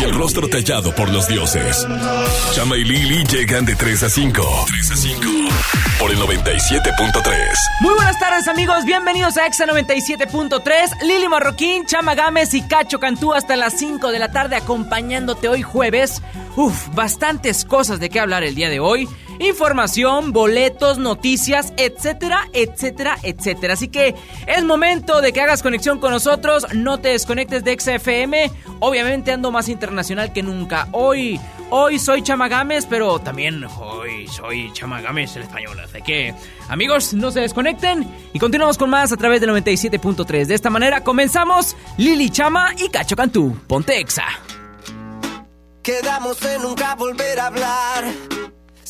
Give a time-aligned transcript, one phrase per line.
[0.00, 1.86] Y el rostro tallado por los dioses.
[2.52, 4.64] Chama y Lili llegan de 3 a 5.
[4.68, 5.20] 3 a 5.
[5.98, 7.32] Por el 97.3.
[7.80, 13.32] Muy buenas tardes amigos, bienvenidos a Exa 97.3, Lili Marroquín, Chama Gámez y Cacho Cantú
[13.32, 16.22] hasta las 5 de la tarde acompañándote hoy jueves.
[16.56, 19.08] Uf, bastantes cosas de qué hablar el día de hoy.
[19.40, 23.74] Información, boletos, noticias, etcétera, etcétera, etcétera.
[23.74, 24.14] Así que
[24.46, 28.50] es momento de que hagas conexión con nosotros, no te desconectes de XFM.
[28.80, 30.88] Obviamente ando más internacional que nunca.
[30.92, 35.78] Hoy, hoy soy Chamagames, pero también hoy soy Chamagames el español.
[35.80, 36.34] Así que,
[36.68, 40.46] amigos, no se desconecten y continuamos con más a través del 97.3.
[40.46, 43.56] De esta manera comenzamos Lili Chama y Cacho Cantú.
[43.66, 44.26] Ponte Exa.
[45.82, 48.04] Quedamos en nunca volver a hablar.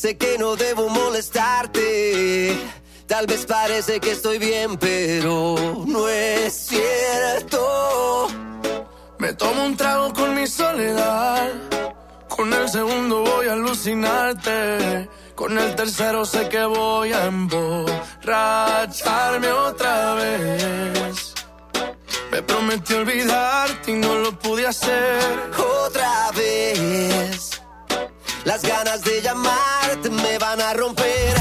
[0.01, 2.57] Sé que no debo molestarte.
[3.09, 8.29] Tal vez parece que estoy bien, pero no es cierto.
[9.19, 11.51] Me tomo un trago con mi soledad.
[12.29, 15.09] Con el segundo voy a alucinarte.
[15.35, 21.35] Con el tercero sé que voy a emborracharme otra vez.
[22.31, 25.51] Me prometí olvidarte y no lo pude hacer.
[25.59, 27.48] Otra vez.
[28.49, 31.38] Las ganas de llamarte me van a romper.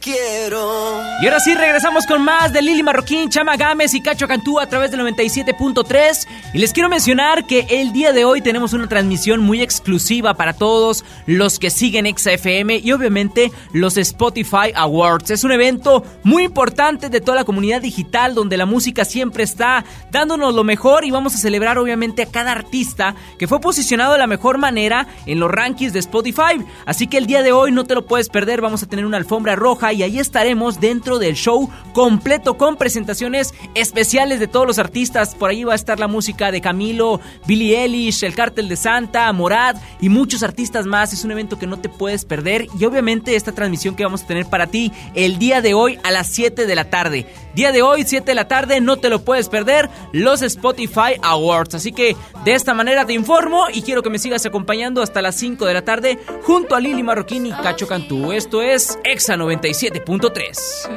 [0.00, 1.00] Quiero.
[1.22, 4.66] Y ahora sí, regresamos con más de Lili Marroquín, Chama Gámez y Cacho Cantú a
[4.66, 6.26] través del 97.3.
[6.54, 10.54] Y les quiero mencionar que el día de hoy tenemos una transmisión muy exclusiva para
[10.54, 15.30] todos los que siguen XFM y obviamente los Spotify Awards.
[15.30, 19.84] Es un evento muy importante de toda la comunidad digital donde la música siempre está
[20.10, 24.18] dándonos lo mejor y vamos a celebrar obviamente a cada artista que fue posicionado de
[24.18, 26.64] la mejor manera en los rankings de Spotify.
[26.86, 29.16] Así que el día de hoy no te lo puedes perder, vamos a tener una
[29.16, 34.78] alfombra roja y ahí estaremos dentro del show completo con presentaciones especiales de todos los
[34.78, 35.34] artistas.
[35.34, 39.30] Por ahí va a estar la música de Camilo, Billie Eilish, El Cártel de Santa,
[39.32, 41.12] Morad y muchos artistas más.
[41.12, 44.26] Es un evento que no te puedes perder y obviamente esta transmisión que vamos a
[44.26, 47.26] tener para ti el día de hoy a las 7 de la tarde.
[47.54, 51.74] Día de hoy, 7 de la tarde, no te lo puedes perder, los Spotify Awards.
[51.74, 55.36] Así que de esta manera te informo y quiero que me sigas acompañando hasta las
[55.36, 58.32] 5 de la tarde junto a Lili Marroquín y Cacho Cantú.
[58.32, 60.88] Esto es Exa 97.3.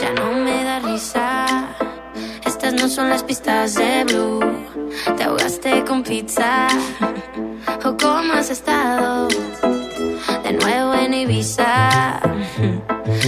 [0.00, 1.68] Ya no me da risa.
[2.46, 4.40] Estas no son las pistas de blue.
[5.18, 6.66] Te ahogaste con pizza.
[7.84, 9.28] ¿O cómo has estado?
[10.44, 12.20] De nuevo en Ibiza.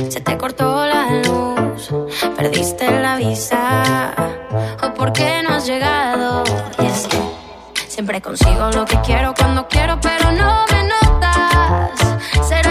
[0.09, 1.91] Se te cortó la luz.
[2.35, 4.15] Perdiste la visa.
[4.83, 6.45] ¿O por qué no has llegado?
[6.79, 7.19] Y es que
[7.89, 11.91] siempre consigo lo que quiero cuando quiero, pero no me notas.
[12.49, 12.68] Será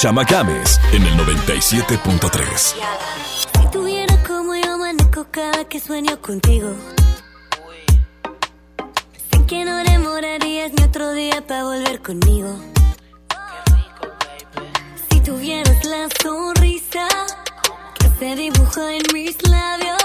[0.00, 2.74] Chama Games en el 97.3.
[3.52, 6.72] Si tuviera como yo manejo cada que sueño contigo.
[9.30, 12.56] Sé que no demorarías ni otro día para volver conmigo.
[15.10, 17.06] Si tuvieras la sonrisa
[17.98, 20.02] que se dibujó en mis labios.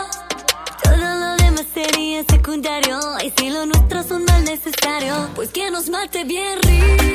[0.84, 3.00] Todo lo demás sería secundario.
[3.24, 7.15] Y si lo nuestro es un mal necesario, pues que nos mate bien rico.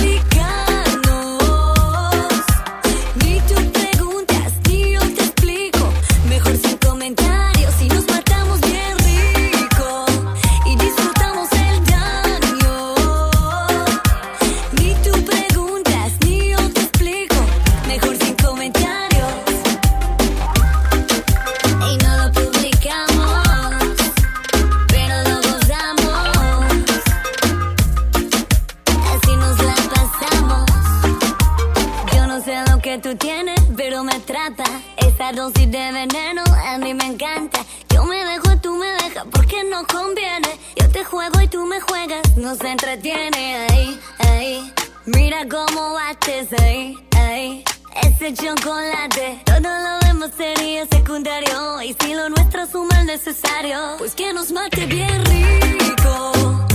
[35.31, 37.59] la dosis de veneno, a mí me encanta.
[37.89, 40.49] Yo me dejo, y tú me dejas, porque no conviene.
[40.75, 43.67] Yo te juego y tú me juegas, no se entretiene.
[43.69, 44.73] Ahí, ahí,
[45.05, 47.63] mira cómo bates, ahí, ahí.
[48.03, 51.81] Ese chocolate, todo lo demás sería secundario.
[51.81, 56.70] Y si lo nuestro suma el necesario, pues que nos mate bien rico.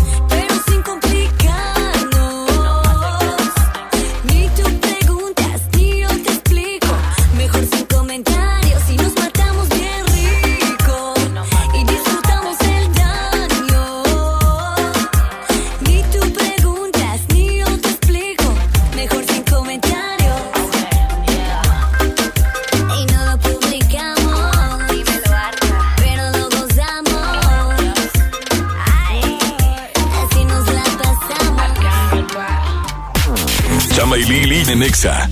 [34.06, 35.28] Chama y de Nexa.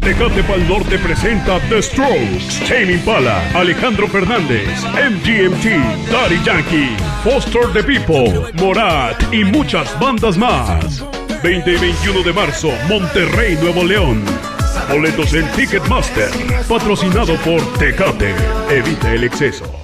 [0.00, 7.84] Tecate Pal Norte presenta The Strokes, Tame Impala, Alejandro Fernández, MGMT, Daddy Yankee, Foster the
[7.84, 11.04] People, Morat y muchas bandas más.
[11.44, 14.24] 20 y 21 de marzo, Monterrey, Nuevo León.
[14.90, 16.30] Boletos en Ticketmaster,
[16.68, 18.34] patrocinado por Tecate.
[18.70, 19.83] Evita el exceso.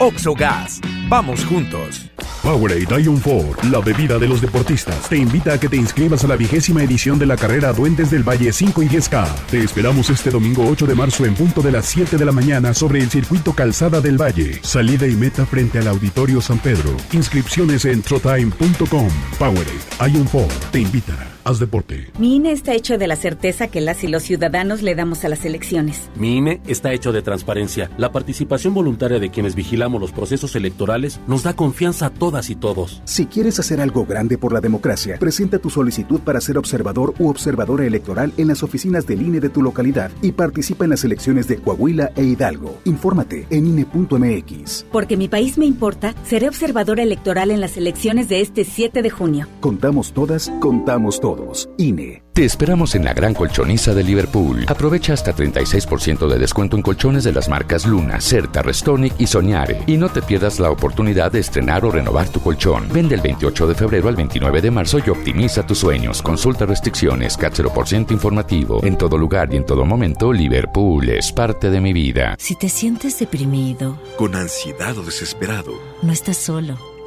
[0.00, 0.80] Oxogas.
[1.08, 2.08] Vamos juntos.
[2.42, 6.28] Powerade Ion 4, la bebida de los deportistas, te invita a que te inscribas a
[6.28, 9.26] la vigésima edición de la carrera Duendes del Valle 5 y 10K.
[9.50, 12.74] Te esperamos este domingo 8 de marzo en punto de las 7 de la mañana
[12.74, 14.60] sobre el circuito Calzada del Valle.
[14.62, 16.96] Salida y meta frente al Auditorio San Pedro.
[17.12, 19.08] Inscripciones en trotime.com.
[19.38, 21.28] Powerade Ion 4 te invita.
[21.48, 22.10] Haz deporte.
[22.18, 25.30] Mi INE está hecho de la certeza que las y los ciudadanos le damos a
[25.30, 26.10] las elecciones.
[26.14, 27.90] Mi INE está hecho de transparencia.
[27.96, 29.54] La participación voluntaria de quienes
[29.96, 33.00] los procesos electorales nos da confianza a todas y todos.
[33.04, 37.28] Si quieres hacer algo grande por la democracia, presenta tu solicitud para ser observador u
[37.28, 41.48] observadora electoral en las oficinas del INE de tu localidad y participa en las elecciones
[41.48, 42.78] de Coahuila e Hidalgo.
[42.84, 44.84] Infórmate en INE.mx.
[44.92, 49.10] Porque mi país me importa, seré observadora electoral en las elecciones de este 7 de
[49.10, 49.46] junio.
[49.60, 51.70] Contamos todas, contamos todos.
[51.78, 52.27] INE.
[52.38, 54.64] Te esperamos en la gran colchoniza de Liverpool.
[54.68, 59.82] Aprovecha hasta 36% de descuento en colchones de las marcas Luna, Certa, Restonic y Soñare.
[59.88, 62.86] Y no te pierdas la oportunidad de estrenar o renovar tu colchón.
[62.92, 66.22] Vende el 28 de febrero al 29 de marzo y optimiza tus sueños.
[66.22, 68.84] Consulta restricciones, CAT 0% informativo.
[68.84, 72.36] En todo lugar y en todo momento, Liverpool es parte de mi vida.
[72.38, 76.97] Si te sientes deprimido, con ansiedad o desesperado, no estás solo.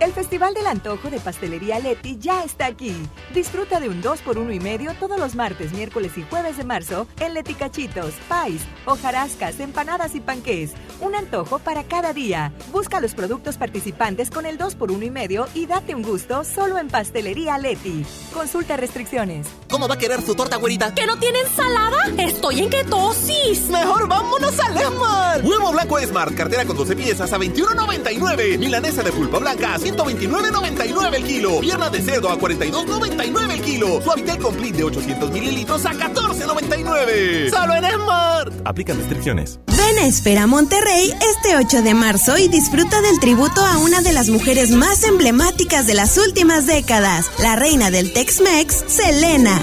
[0.00, 2.96] El Festival del Antojo de Pastelería Leti ya está aquí.
[3.34, 6.64] Disfruta de un 2 por 1 y medio todos los martes, miércoles y jueves de
[6.64, 10.72] marzo en Leti Cachitos, Pais, hojarascas, empanadas y panqués.
[11.00, 12.50] Un antojo para cada día.
[12.72, 16.44] Busca los productos participantes con el 2 por 1 y medio y date un gusto
[16.44, 18.06] solo en Pastelería Leti.
[18.32, 19.48] Consulta restricciones.
[19.68, 20.94] ¿Cómo va a querer su torta, güerita?
[20.94, 21.98] ¿Que no tiene ensalada?
[22.16, 23.68] Estoy en ketosis.
[23.68, 25.44] Mejor vámonos al Esmar.
[25.44, 28.58] Huevo blanco Esmar, cartera con 12 piezas a 21.99.
[28.58, 31.60] Milanesa de pulpa blanca a 129.99 el kilo.
[31.60, 34.00] Pierna de cerdo a 42.99 el kilo.
[34.02, 37.50] Suavitel Complete de 800 mililitros a 14.99.
[37.50, 38.52] ¡Solo en Smart!
[38.64, 39.58] Aplican restricciones.
[39.66, 44.12] Ven a Espera Monterrey este 8 de marzo y disfruta del tributo a una de
[44.12, 49.60] las mujeres más emblemáticas de las últimas décadas, la reina del Tex-Mex, Selena.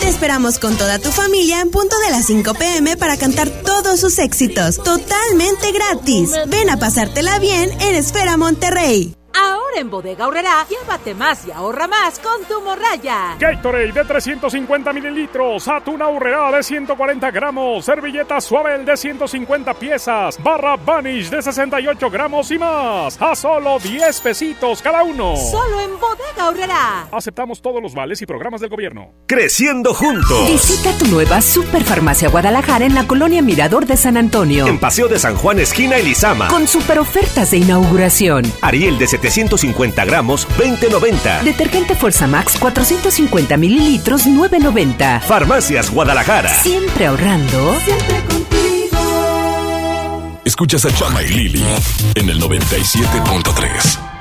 [0.00, 4.00] Te esperamos con toda tu familia en punto de las 5 pm para cantar todos
[4.00, 6.30] sus éxitos, totalmente gratis.
[6.48, 8.43] Ven a pasártela bien en Esfera Monterrey.
[8.44, 9.23] Monterrey.
[9.34, 13.36] Ahora en Bodega Horrera, llévate más y ahorra más con tu morraya.
[13.38, 20.76] Gatorade de 350 mililitros, atún Horrera de 140 gramos, servilleta suave de 150 piezas, barra
[20.76, 23.20] Vanish de 68 gramos y más.
[23.20, 25.36] A solo 10 pesitos cada uno.
[25.36, 27.08] Solo en Bodega Horrera.
[27.10, 29.12] Aceptamos todos los vales y programas del gobierno.
[29.26, 30.48] Creciendo juntos.
[30.48, 34.66] Visita tu nueva Superfarmacia Guadalajara en la colonia Mirador de San Antonio.
[34.66, 36.48] En Paseo de San Juan, esquina Elizama.
[36.48, 38.44] Con super ofertas de inauguración.
[38.60, 41.42] Ariel de 750 gramos, 20.90.
[41.42, 45.20] Detergente Fuerza Max, 450 mililitros, 9.90.
[45.22, 46.50] Farmacias Guadalajara.
[46.62, 47.74] Siempre ahorrando.
[47.84, 50.40] Siempre contigo.
[50.44, 51.64] Escuchas a Chama y Lili
[52.14, 54.13] en el 97.3.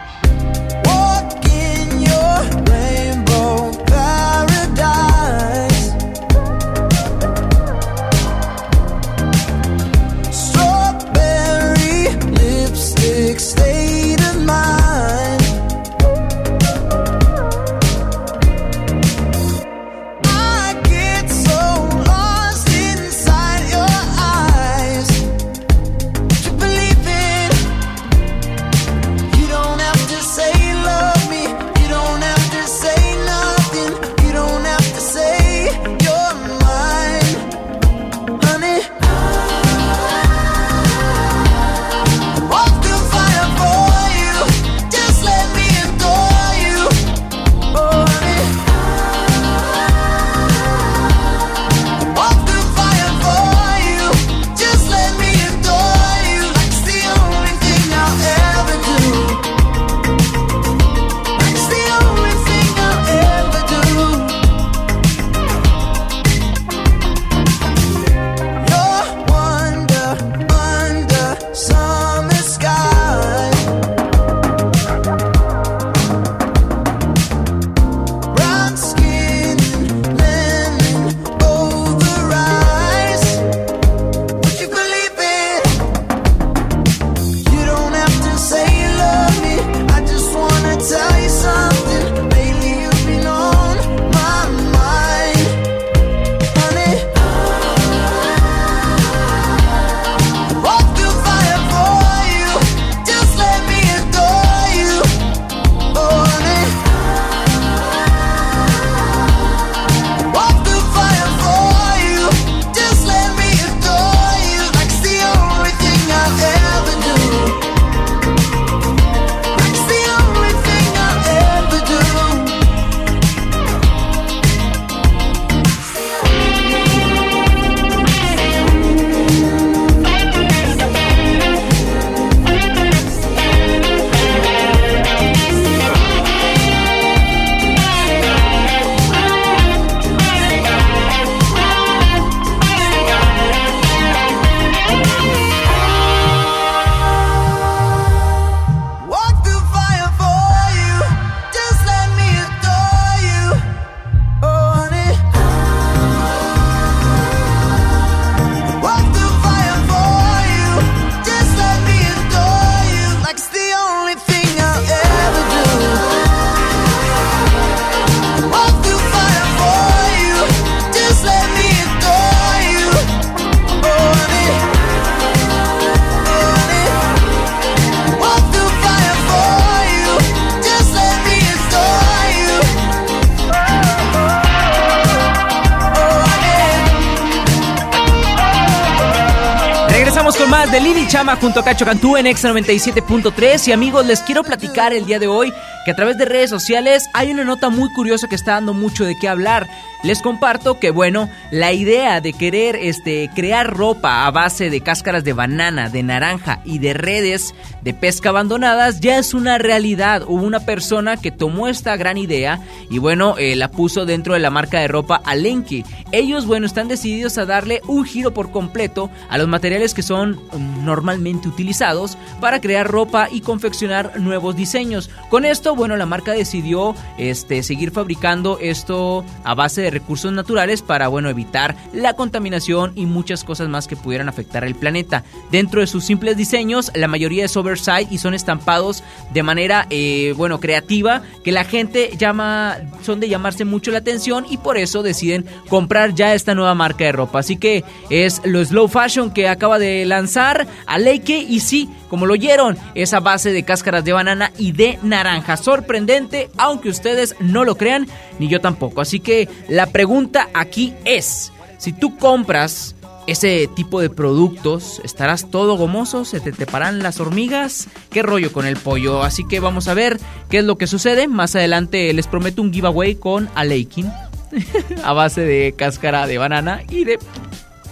[190.13, 194.05] Regresamos con más de Lili Chama junto a Cacho Cantú en Exa 97.3 y amigos,
[194.05, 195.51] les quiero platicar el día de hoy
[195.85, 199.05] que a través de redes sociales hay una nota muy curiosa que está dando mucho
[199.05, 199.67] de qué hablar.
[200.03, 205.23] Les comparto que bueno, la idea de querer este crear ropa a base de cáscaras
[205.23, 210.23] de banana, de naranja y de redes de pesca abandonadas ya es una realidad.
[210.27, 214.41] Hubo una persona que tomó esta gran idea y bueno, eh, la puso dentro de
[214.41, 215.85] la marca de ropa Alenki.
[216.11, 220.31] Ellos bueno, están decididos a darle un giro por completo a los materiales que son
[220.31, 225.09] mm, normalmente utilizados para crear ropa y confeccionar nuevos diseños.
[225.29, 230.81] Con esto, bueno, la marca decidió este seguir fabricando esto a base de recursos naturales
[230.81, 235.23] para bueno, evitar la contaminación y muchas cosas más que pudieran afectar el planeta.
[235.51, 240.33] Dentro de sus simples diseños, la mayoría es oversize y son estampados de manera eh,
[240.37, 245.03] bueno, creativa que la gente llama son de llamarse mucho la atención y por eso
[245.03, 247.39] deciden comprar ya esta nueva marca de ropa.
[247.39, 252.33] Así que es lo slow fashion que acaba de lanzar Aleike y sí, como lo
[252.33, 255.57] oyeron, es a base de cáscaras de banana y de naranja.
[255.63, 258.05] Sorprendente, aunque ustedes no lo crean,
[258.37, 258.99] ni yo tampoco.
[258.99, 262.95] Así que la pregunta aquí es, si tú compras
[263.27, 266.25] ese tipo de productos, ¿estarás todo gomoso?
[266.25, 267.87] ¿Se te teparán las hormigas?
[268.09, 269.23] ¿Qué rollo con el pollo?
[269.23, 271.29] Así que vamos a ver qué es lo que sucede.
[271.29, 274.11] Más adelante les prometo un giveaway con Aleikin
[275.05, 277.19] a base de cáscara de banana y de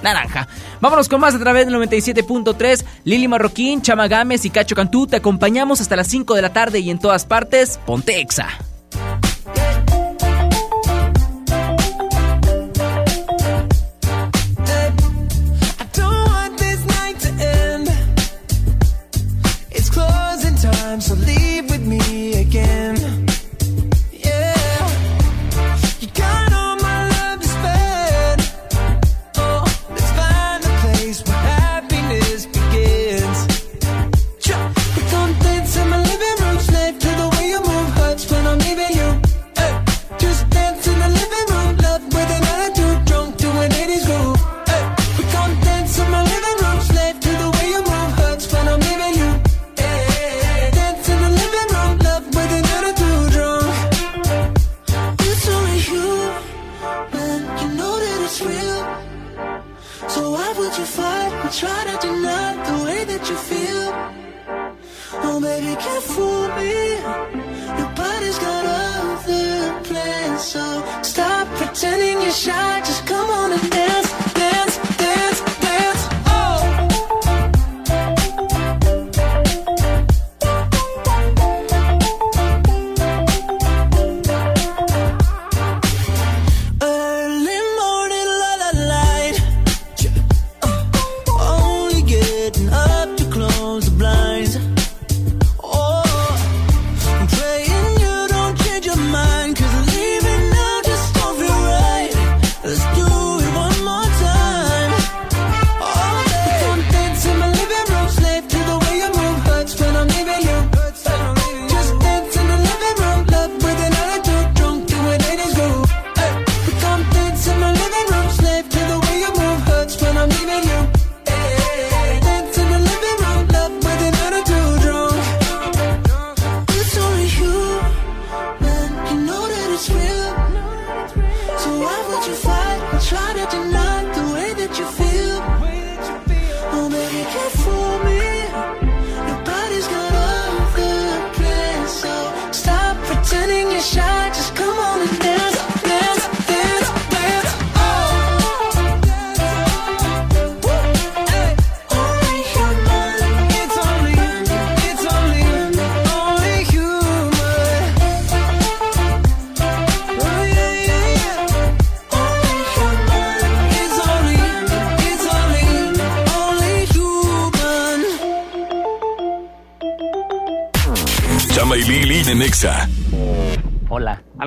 [0.01, 0.47] naranja.
[0.79, 2.85] Vámonos con más a través del 97.3.
[3.03, 6.79] Lili Marroquín, Chama Gámez y Cacho Cantú te acompañamos hasta las 5 de la tarde
[6.79, 8.47] y en todas partes, Pontexa.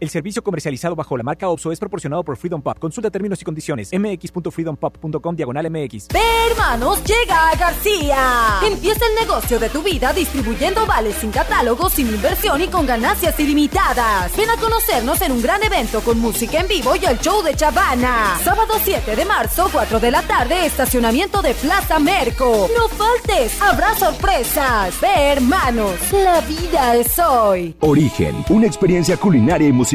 [0.00, 2.78] El servicio comercializado bajo la marca OPSO es proporcionado por Freedom Pop.
[2.78, 3.90] Consulta términos y condiciones.
[3.92, 6.08] mx.freedompop.com diagonal mx.
[6.08, 8.60] Ve, hermanos, llega a García.
[8.64, 13.38] Empieza el negocio de tu vida distribuyendo vales sin catálogo, sin inversión y con ganancias
[13.38, 14.34] ilimitadas.
[14.38, 17.54] Ven a conocernos en un gran evento con música en vivo y el show de
[17.54, 18.38] Chavana.
[18.42, 22.70] Sábado 7 de marzo, 4 de la tarde, estacionamiento de Plaza Merco.
[22.74, 24.98] No faltes, habrá sorpresas.
[24.98, 27.76] Ve, hermanos, la vida es hoy.
[27.80, 29.89] Origen, una experiencia culinaria y musical.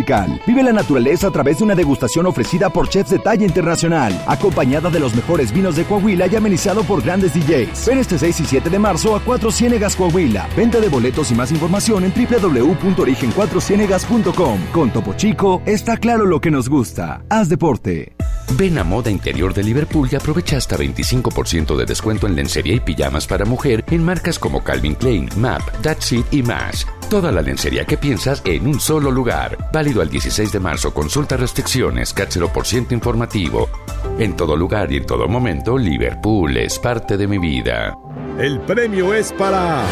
[0.45, 4.89] Vive la naturaleza a través de una degustación ofrecida por chefs de talla internacional, acompañada
[4.89, 7.87] de los mejores vinos de Coahuila y amenizado por grandes DJs.
[7.87, 10.49] Ven este 6 y 7 de marzo a Cuatro Ciénegas Coahuila.
[10.57, 14.59] Venta de boletos y más información en www.origen4ciénegas.com.
[14.71, 17.21] Con Topo Chico está claro lo que nos gusta.
[17.29, 18.15] Haz deporte.
[18.57, 22.79] Ven a Moda Interior de Liverpool y aprovecha hasta 25% de descuento en lencería y
[22.79, 26.87] pijamas para mujer en marcas como Calvin Klein, MAP, That's It y más.
[27.09, 29.57] Toda la lencería que piensas en un solo lugar.
[29.85, 30.91] Válido al 16 de marzo.
[30.91, 33.69] Consulta restricciones, CAT 0% informativo.
[34.17, 37.95] En todo lugar y en todo momento, Liverpool es parte de mi vida.
[38.39, 39.85] El premio es para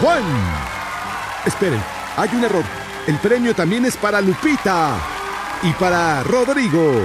[0.00, 0.22] Juan.
[1.44, 1.82] Esperen,
[2.16, 2.62] hay un error.
[3.08, 4.96] El premio también es para Lupita
[5.64, 7.04] y para Rodrigo.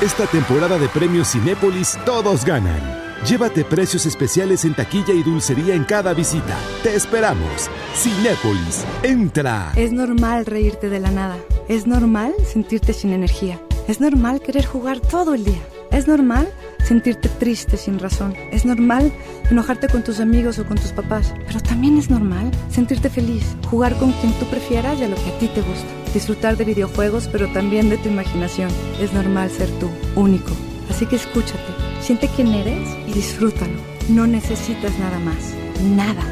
[0.00, 3.07] Esta temporada de premios Cinépolis todos ganan.
[3.26, 6.56] Llévate precios especiales en taquilla y dulcería en cada visita.
[6.82, 7.68] Te esperamos.
[7.94, 9.72] Cinépolis, entra.
[9.76, 11.36] Es normal reírte de la nada.
[11.68, 13.60] Es normal sentirte sin energía.
[13.88, 15.60] Es normal querer jugar todo el día.
[15.90, 16.48] Es normal
[16.84, 18.34] sentirte triste sin razón.
[18.52, 19.12] Es normal
[19.50, 21.34] enojarte con tus amigos o con tus papás.
[21.46, 25.30] Pero también es normal sentirte feliz, jugar con quien tú prefieras y a lo que
[25.30, 25.88] a ti te gusta.
[26.14, 28.70] Disfrutar de videojuegos, pero también de tu imaginación.
[29.00, 30.52] Es normal ser tú, único.
[30.98, 31.62] Así que escúchate,
[32.00, 33.78] siente quién eres y disfrútalo.
[34.08, 35.54] No necesitas nada más.
[35.94, 36.24] Nada.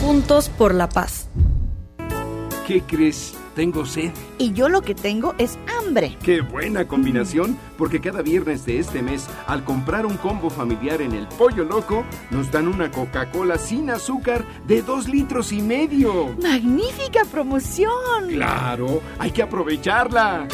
[0.00, 1.28] Juntos por la paz.
[2.66, 3.34] ¿Qué crees?
[3.54, 4.12] tengo sed.
[4.38, 6.16] Y yo lo que tengo es hambre.
[6.22, 11.12] Qué buena combinación, porque cada viernes de este mes, al comprar un combo familiar en
[11.12, 16.34] el Pollo Loco, nos dan una Coca-Cola sin azúcar de dos litros y medio.
[16.42, 18.28] ¡Magnífica promoción!
[18.30, 20.48] Claro, hay que aprovecharla.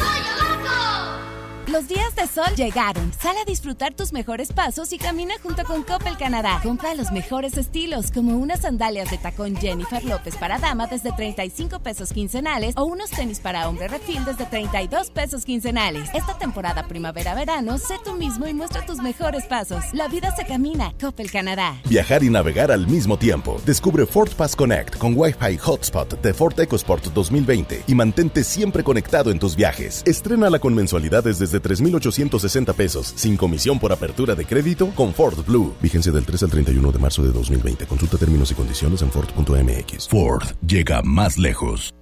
[1.67, 3.11] Los días de sol llegaron.
[3.11, 6.61] Sal a disfrutar tus mejores pasos y camina junto con Coppel Canadá.
[6.63, 11.81] Compra los mejores estilos, como unas sandalias de tacón Jennifer López para dama desde 35
[11.81, 16.09] pesos quincenales o unos tenis para hombre refil desde 32 pesos quincenales.
[16.13, 19.83] Esta temporada primavera-verano, sé tú mismo y muestra tus mejores pasos.
[19.91, 20.93] La vida se camina.
[21.01, 21.75] Coppel Canadá.
[21.89, 23.59] Viajar y navegar al mismo tiempo.
[23.65, 29.31] Descubre Ford Pass Connect con Wi-Fi Hotspot de Ford EcoSport 2020 y mantente siempre conectado
[29.31, 30.01] en tus viajes.
[30.05, 35.73] Estrénala con mensualidades desde 3,860 pesos, sin comisión por apertura de crédito con Ford Blue.
[35.81, 37.85] Vigencia del 3 al 31 de marzo de 2020.
[37.85, 40.07] Consulta términos y condiciones en Ford.mx.
[40.09, 41.93] Ford llega más lejos.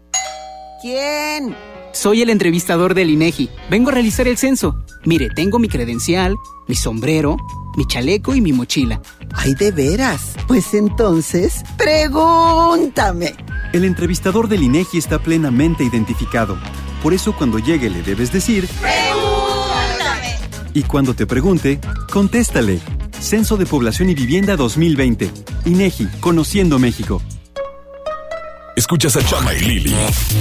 [0.82, 1.56] ¿Quién?
[1.94, 3.50] Soy el entrevistador del INEGI.
[3.72, 4.76] Vengo a realizar el censo.
[5.06, 6.36] Mire, tengo mi credencial,
[6.68, 7.38] mi sombrero,
[7.78, 9.02] mi chaleco y mi mochila.
[9.34, 10.36] Ay, de veras.
[10.48, 13.34] Pues entonces, pregúntame.
[13.72, 16.58] El entrevistador del INEGI está plenamente identificado.
[17.02, 18.68] Por eso cuando llegue le debes decir...
[18.82, 19.35] ¡Pregúntame!
[20.76, 21.80] Y cuando te pregunte,
[22.12, 22.82] contéstale.
[23.22, 25.32] Censo de Población y Vivienda 2020.
[25.64, 27.22] INEGI, Conociendo México.
[28.76, 29.96] Escuchas a Chama y Lili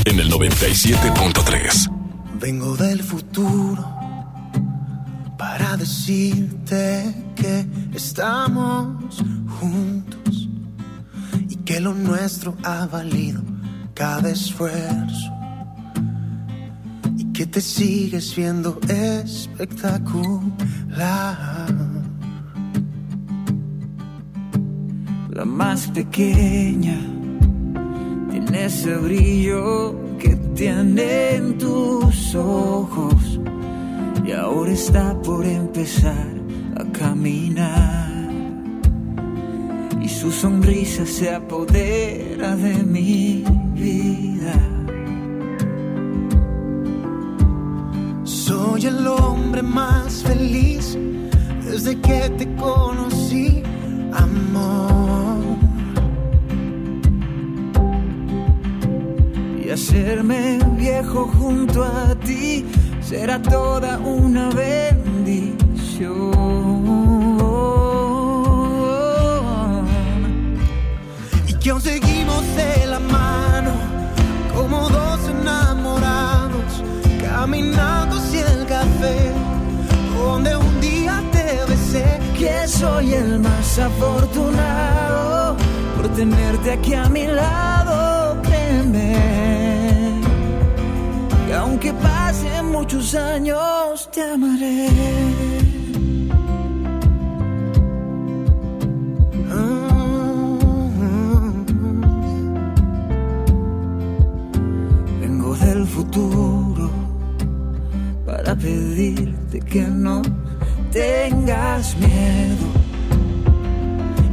[0.04, 1.88] en el 97.3.
[2.40, 3.88] Vengo del futuro
[5.38, 9.22] para decirte que estamos
[9.60, 10.48] juntos
[11.48, 13.40] y que lo nuestro ha valido
[13.94, 15.32] cada esfuerzo
[17.34, 21.66] que te sigues viendo espectacular.
[25.30, 27.00] La más pequeña
[28.30, 33.40] tiene ese brillo que tienen tus ojos
[34.24, 36.28] y ahora está por empezar
[36.76, 38.30] a caminar
[40.00, 43.42] y su sonrisa se apodera de mi
[43.74, 44.73] vida.
[48.46, 50.98] Soy el hombre más feliz
[51.64, 53.62] desde que te conocí,
[54.12, 55.56] amor.
[59.64, 62.66] Y hacerme viejo junto a ti
[63.00, 66.34] será toda una bendición.
[71.48, 73.72] Y que aún seguimos de la mano
[74.54, 76.82] como dos enamorados
[77.22, 78.03] caminando
[80.16, 82.20] donde un día te besé.
[82.38, 85.56] Que soy el más afortunado
[85.96, 89.16] por tenerte aquí a mi lado, créeme.
[91.48, 94.88] Y aunque pasen muchos años, te amaré.
[105.20, 106.63] Vengo del futuro
[108.44, 110.20] para pedirte que no
[110.92, 112.66] tengas miedo.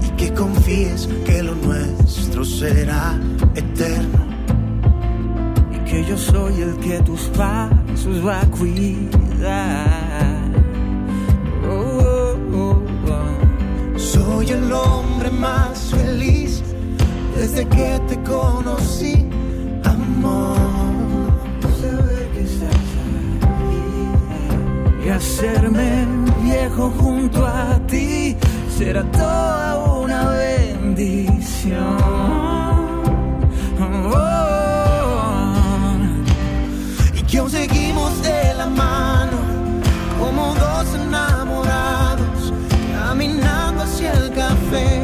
[0.06, 3.17] Y que confíes que lo nuestro será
[3.56, 4.19] eterno.
[5.74, 10.41] y que yo soy el que tus pasos va a cuidar.
[11.69, 14.00] Oh, oh, oh.
[14.00, 16.62] Soy el hombre más feliz
[17.38, 19.26] desde que te conocí,
[19.86, 20.61] amor.
[25.04, 26.06] Y hacerme
[26.44, 28.36] viejo junto a ti
[28.78, 31.98] será toda una bendición.
[33.80, 34.36] Oh,
[37.18, 39.38] Y que aún seguimos de la mano
[40.20, 42.54] como dos enamorados
[42.94, 45.02] caminando hacia el café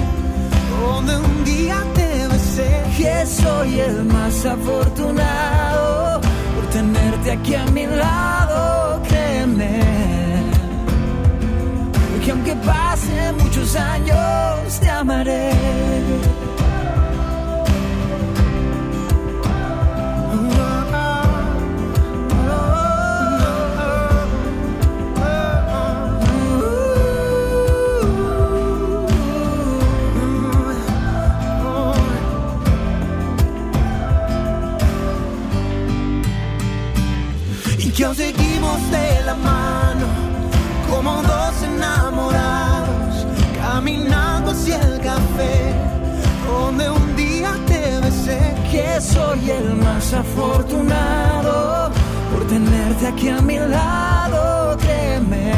[0.80, 2.84] donde un día te besé.
[2.98, 5.87] que soy el más afortunado
[13.58, 15.52] muchos años, te amaré.
[37.80, 40.06] y que aún seguimos de la mano
[40.90, 41.77] como dos
[45.38, 45.74] café
[46.48, 51.92] donde un día te besé que soy el más afortunado
[52.32, 54.78] por tenerte aquí a mi lado.
[54.78, 55.54] Créeme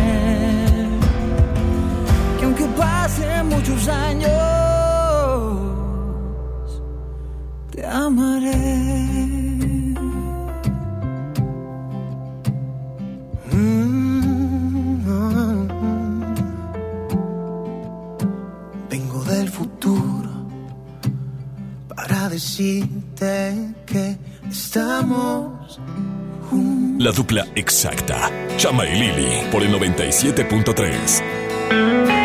[2.39, 4.29] que aunque pasen muchos años,
[7.71, 8.88] te amaré.
[22.59, 24.17] Que
[24.49, 25.79] estamos
[26.97, 28.29] La dupla exacta.
[28.57, 32.18] Chama y Lili por el 97.3.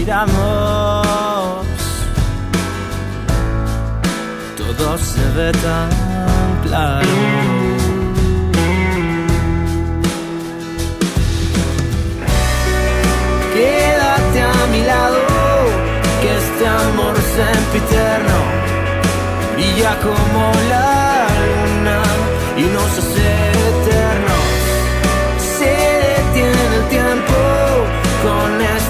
[0.00, 1.66] miramos,
[4.56, 5.90] todo se ve tan
[6.64, 7.08] claro.
[13.54, 15.18] Quédate a mi lado,
[16.22, 18.38] que este amor sempiterno
[19.54, 20.99] brilla como la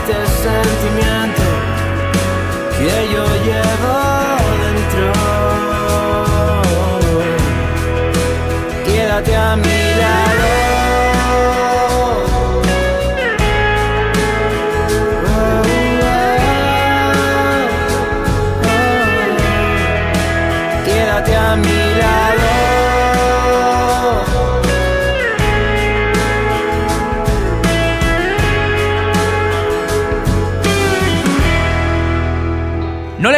[0.01, 1.43] este sentimiento
[2.79, 3.95] que yo llevo
[4.65, 5.13] dentro.
[8.85, 10.70] Quédate a mi lado.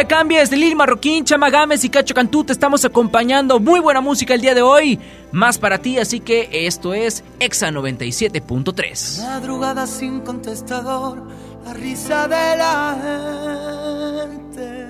[0.03, 3.57] Le cambies, Lil Marroquín, Chama Gámez y Cacho Cantú te estamos acompañando.
[3.61, 4.99] Muy buena música el día de hoy.
[5.31, 9.25] Más para ti, así que esto es Exa 97.3.
[9.25, 11.25] Madrugada sin contestador,
[11.63, 12.97] la risa de la
[14.25, 14.87] gente,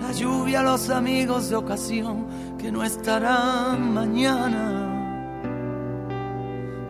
[0.00, 4.86] la lluvia, los amigos de ocasión que no estarán mañana.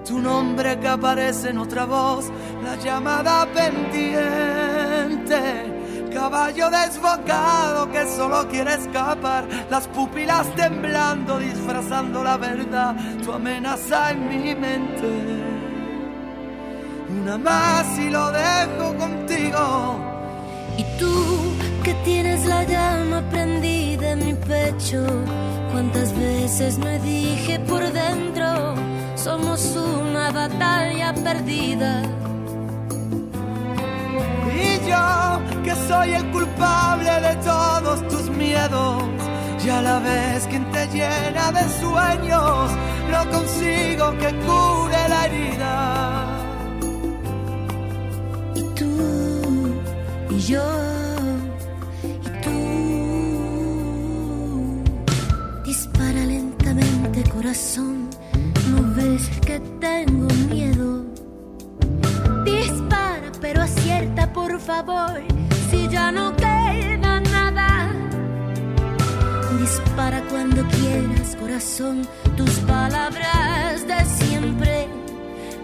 [0.07, 2.27] Tu nombre que aparece en otra voz,
[2.63, 4.19] la llamada pendiente.
[6.13, 14.29] Caballo desbocado que solo quiere escapar, las pupilas temblando, disfrazando la verdad, tu amenaza en
[14.29, 15.09] mi mente.
[17.09, 19.99] Una más y lo dejo contigo.
[20.77, 25.05] Y tú que tienes la llama prendida en mi pecho,
[25.73, 28.75] cuántas veces me dije por dentro,
[29.17, 32.03] somos una batalla perdida.
[34.61, 35.07] Y yo,
[35.65, 39.03] que soy el culpable de todos tus miedos,
[39.65, 42.71] y a la vez quien te llena de sueños,
[43.13, 45.75] no consigo que cure la herida.
[48.55, 48.93] Y tú
[50.31, 50.65] y yo
[52.25, 52.59] y tú.
[55.65, 58.09] Dispara lentamente corazón,
[58.71, 61.05] no ves que tengo miedo.
[63.41, 65.23] Pero acierta por favor,
[65.71, 67.93] si ya no queda nada.
[69.61, 74.89] Dispara cuando quieras corazón, tus palabras de siempre.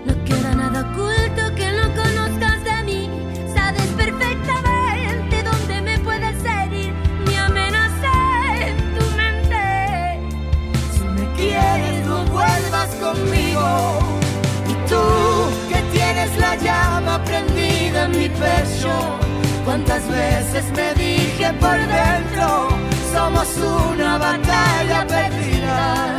[0.07, 3.11] No queda nada oculto que no conozcas de mí.
[3.55, 6.93] Sabes perfectamente dónde me puedes herir.
[7.27, 10.21] Me amenaza en tu mente.
[10.93, 14.04] Si me quieres, no vuelvas conmigo.
[16.39, 18.93] La llama prendida en mi pecho.
[19.65, 22.69] ¿Cuántas veces me dije por dentro?
[23.13, 26.17] Somos una batalla perdida.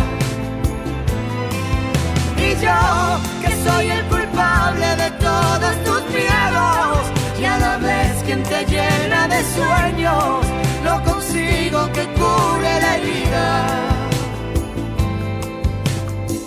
[2.37, 6.99] Y yo, que soy el culpable de todos tus miedos,
[7.39, 10.45] y a la vez quien te llena de sueños,
[10.83, 13.67] no consigo que cure la herida.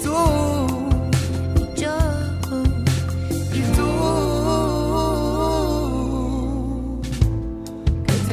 [0.03, 0.16] Tú,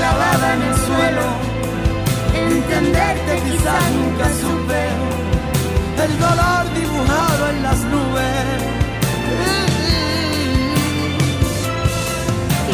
[0.00, 1.26] Clavada en el suelo,
[2.32, 4.82] entenderte quizás nunca supe
[6.04, 8.58] el dolor dibujado en las nubes.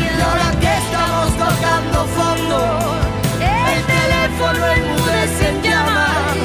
[0.03, 2.59] Y ahora que estamos tocando fondo,
[3.73, 6.36] el teléfono enmudece en llamas.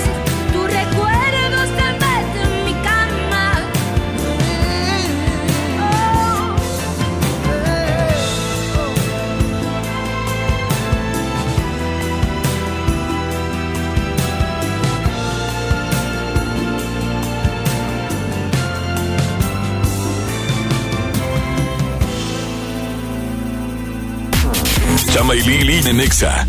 [25.12, 26.48] Chama y Lili en.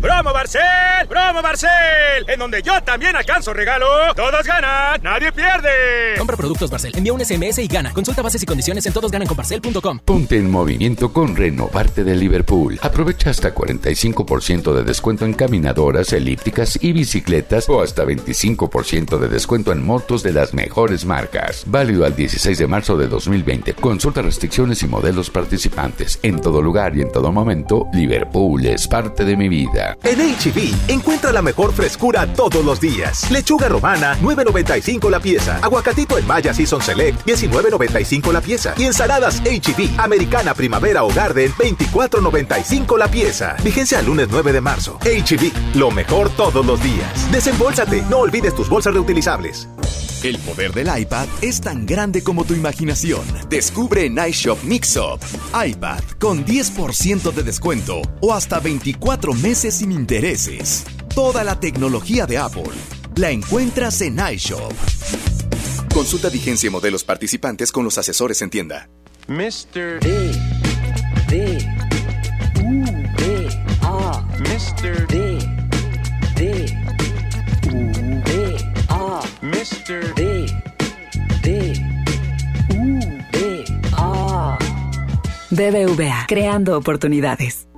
[0.00, 0.62] ¡Promo Barcel!
[1.08, 1.70] ¡Promo Barcel!
[2.26, 4.14] En donde yo también alcanzo regalo.
[4.14, 6.16] Todos ganan, nadie pierde.
[6.16, 7.92] Compra productos Barcel, envía un SMS y gana.
[7.92, 9.98] Consulta bases y condiciones en todosgananconbarcel.com.
[10.04, 12.78] Ponte en movimiento con Renovarte de Liverpool.
[12.80, 19.70] Aprovecha hasta 45% de descuento en caminadoras, elípticas y bicicletas o hasta 25% de descuento
[19.72, 21.64] en motos de las mejores marcas.
[21.66, 23.74] Válido al 16 de marzo de 2020.
[23.74, 26.18] Consulta restricciones y modelos participantes.
[26.22, 29.89] En todo lugar y en todo momento, Liverpool es parte de mi vida.
[30.04, 33.30] En HB, encuentra la mejor frescura todos los días.
[33.30, 35.58] Lechuga romana, 9.95 la pieza.
[35.62, 38.74] Aguacatito en Maya Season Select, 19.95 la pieza.
[38.76, 43.56] Y ensaladas HB, americana, primavera o garden, 24.95 la pieza.
[43.62, 44.98] Vigencia al lunes 9 de marzo.
[45.02, 47.30] HB, lo mejor todos los días.
[47.32, 49.68] Desembolsate, no olvides tus bolsas reutilizables.
[50.22, 53.22] El poder del iPad es tan grande como tu imaginación.
[53.48, 55.18] Descubre en iShop Mixup.
[55.66, 60.84] iPad con 10% de descuento o hasta 24 meses sin intereses.
[61.14, 62.70] Toda la tecnología de Apple
[63.16, 64.74] la encuentras en iShop.
[65.94, 68.90] Consulta vigencia y modelos participantes con los asesores en tienda.
[69.26, 69.98] Mr.
[70.00, 70.32] D.
[71.30, 71.58] D.
[72.62, 72.84] U.
[73.16, 73.48] D.
[73.80, 74.22] A.
[74.40, 75.06] Mr.
[75.06, 75.38] D.
[76.36, 76.76] D.
[77.72, 77.90] U.
[78.26, 78.56] D.
[78.90, 79.22] A.
[79.40, 80.14] Mr.
[80.14, 80.46] D.
[81.42, 81.72] D.
[82.76, 83.00] U.
[83.32, 83.64] D.
[83.96, 84.58] A.
[85.50, 87.69] BBVA, creando oportunidades.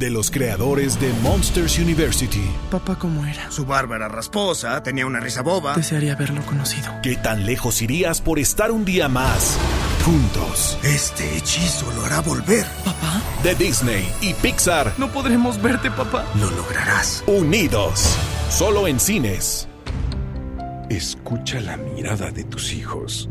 [0.00, 2.50] De los creadores de Monsters University.
[2.70, 3.50] Papá, ¿cómo era?
[3.50, 5.74] Su barba era rasposa, tenía una risa boba.
[5.74, 6.90] Desearía haberlo conocido.
[7.02, 9.58] ¿Qué tan lejos irías por estar un día más
[10.02, 10.78] juntos?
[10.82, 12.64] Este hechizo lo hará volver.
[12.82, 13.20] ¿Papá?
[13.42, 14.94] De Disney y Pixar.
[14.96, 16.24] No podremos verte, papá.
[16.34, 17.22] Lo lograrás.
[17.26, 18.16] Unidos.
[18.48, 19.68] Solo en cines.
[20.88, 23.28] Escucha la mirada de tus hijos.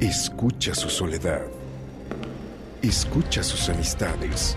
[0.00, 1.42] Escucha su soledad.
[2.82, 4.56] Escucha sus amistades.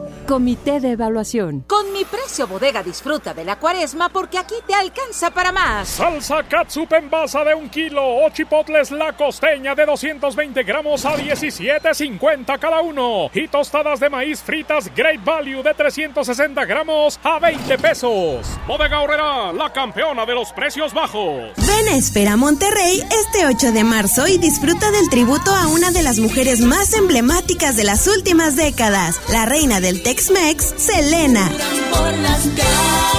[0.27, 1.61] Comité de Evaluación.
[1.67, 5.87] Con mi precio bodega disfruta de la cuaresma porque aquí te alcanza para más.
[5.87, 11.15] Salsa catsup en basa de un kilo o chipotles la costeña de 220 gramos a
[11.15, 13.29] 17.50 cada uno.
[13.33, 18.45] Y tostadas de maíz fritas Great Value de 360 gramos a 20 pesos.
[18.67, 21.51] Bodega Horrera, la campeona de los precios bajos.
[21.57, 26.03] Ven a Espera Monterrey este 8 de marzo y disfruta del tributo a una de
[26.03, 31.49] las mujeres más emblemáticas de las últimas décadas, la reina del Tex-Mex, Selena.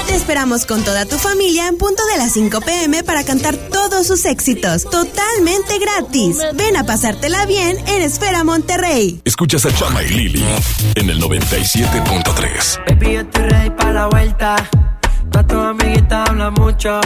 [0.07, 4.07] Te esperamos con toda tu familia en punto de las 5 pm para cantar todos
[4.07, 6.37] sus éxitos, totalmente gratis.
[6.53, 9.23] Ven a pasártela bien en Esfera Monterrey.
[9.25, 10.45] Escuchas a Chama y Lili
[10.97, 12.85] en el 97.3.
[12.87, 14.57] Baby, yo estoy ready para la vuelta.
[15.33, 17.01] Pa' tu amiguita habla mucho.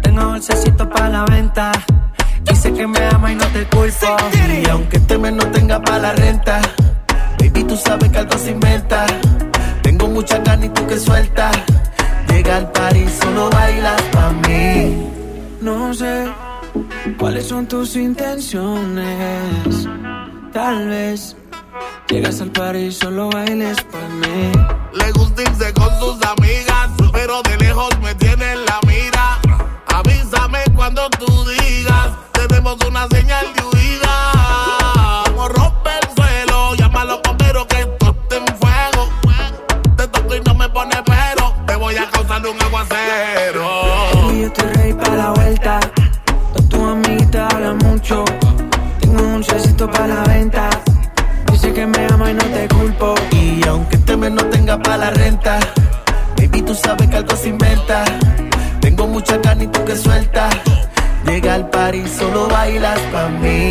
[0.00, 1.72] Tengo bolsecito para la venta.
[2.44, 4.16] Dice que me ama y no te culpo.
[4.62, 6.60] Y aunque este mes no tenga para la renta,
[7.38, 9.06] baby, tú sabes que algo se inventa.
[9.82, 11.56] Tengo mucha ganas y tú que sueltas.
[12.28, 15.08] Llega al party, solo bailas pa' mí.
[15.60, 16.28] No sé
[17.18, 19.88] cuáles son tus intenciones.
[20.52, 21.36] Tal vez
[22.08, 24.52] llegas al party y solo bailes por mí.
[24.92, 29.38] Le gusta irse con sus amigas, pero de lejos me tiene en la mira.
[29.86, 34.37] Avísame cuando tú digas, tenemos una señal de huida.
[40.28, 43.66] Toco y no me pone pero, te voy a causar un aguacero.
[44.14, 45.80] Baby, yo estoy ready para la vuelta.
[46.54, 48.24] Toda tu amiguita habla mucho.
[49.00, 50.68] Tengo un dulcecito para la venta.
[51.50, 53.14] Dice que me ama y no te culpo.
[53.32, 55.58] Y aunque este mes no tenga para la renta,
[56.36, 58.04] baby, tú sabes que algo se inventa.
[58.80, 60.54] Tengo mucha ganas y tú que sueltas.
[61.24, 63.70] Llega al party, solo bailas pa' mí.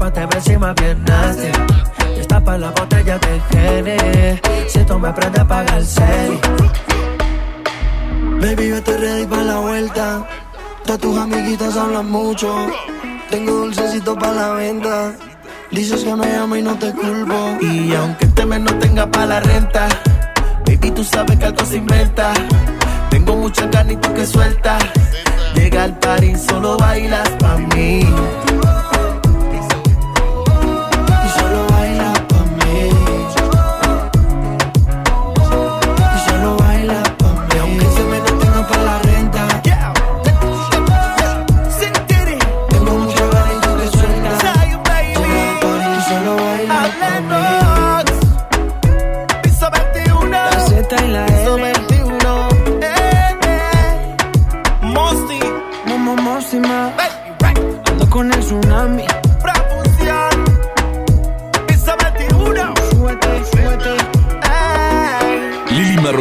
[0.00, 1.50] Trépateme encima bien nasty.
[2.14, 4.40] Te tapas la botella de Gene.
[4.66, 6.40] Si tú me aprendes a pagar el cel.
[8.40, 10.26] Baby, yo estoy ready para la vuelta.
[10.86, 12.50] Todas tus amiguitas hablan mucho.
[13.28, 15.12] Tengo dulcecito para la venta.
[15.70, 17.58] Dices que me amo y no te culpo.
[17.60, 19.86] Y aunque este mes no tenga para la renta,
[20.64, 22.32] baby, tú sabes que algo se inventa.
[23.10, 24.82] Tengo mucha ganas y tú que sueltas.
[25.54, 28.00] Llega al party, solo bailas pa' mí.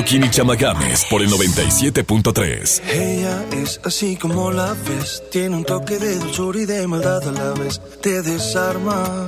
[0.09, 2.81] Marroquín y Chama Games por el 97.3.
[2.91, 7.31] Ella es así como la ves, tiene un toque de dulzura y de maldad a
[7.31, 7.79] la vez.
[8.01, 9.27] Te desarma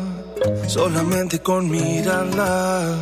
[0.68, 2.98] solamente con mirarla.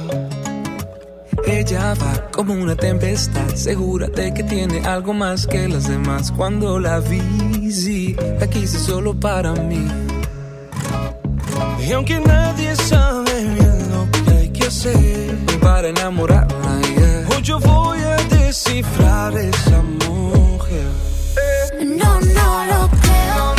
[1.48, 6.34] Ella va como una tempestad, segúrate que tiene algo más que las demás.
[6.34, 9.88] Cuando la vi, sí, la quise solo para mí.
[11.88, 16.69] Y aunque nadie sabe bien lo que hay que hacer para enamorarla,
[17.42, 20.88] yo voy a descifrar esa mujer.
[21.86, 23.59] No, no lo creo.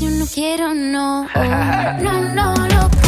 [0.00, 1.28] Yo no quiero, no.
[1.34, 2.54] No, no.
[2.54, 3.01] No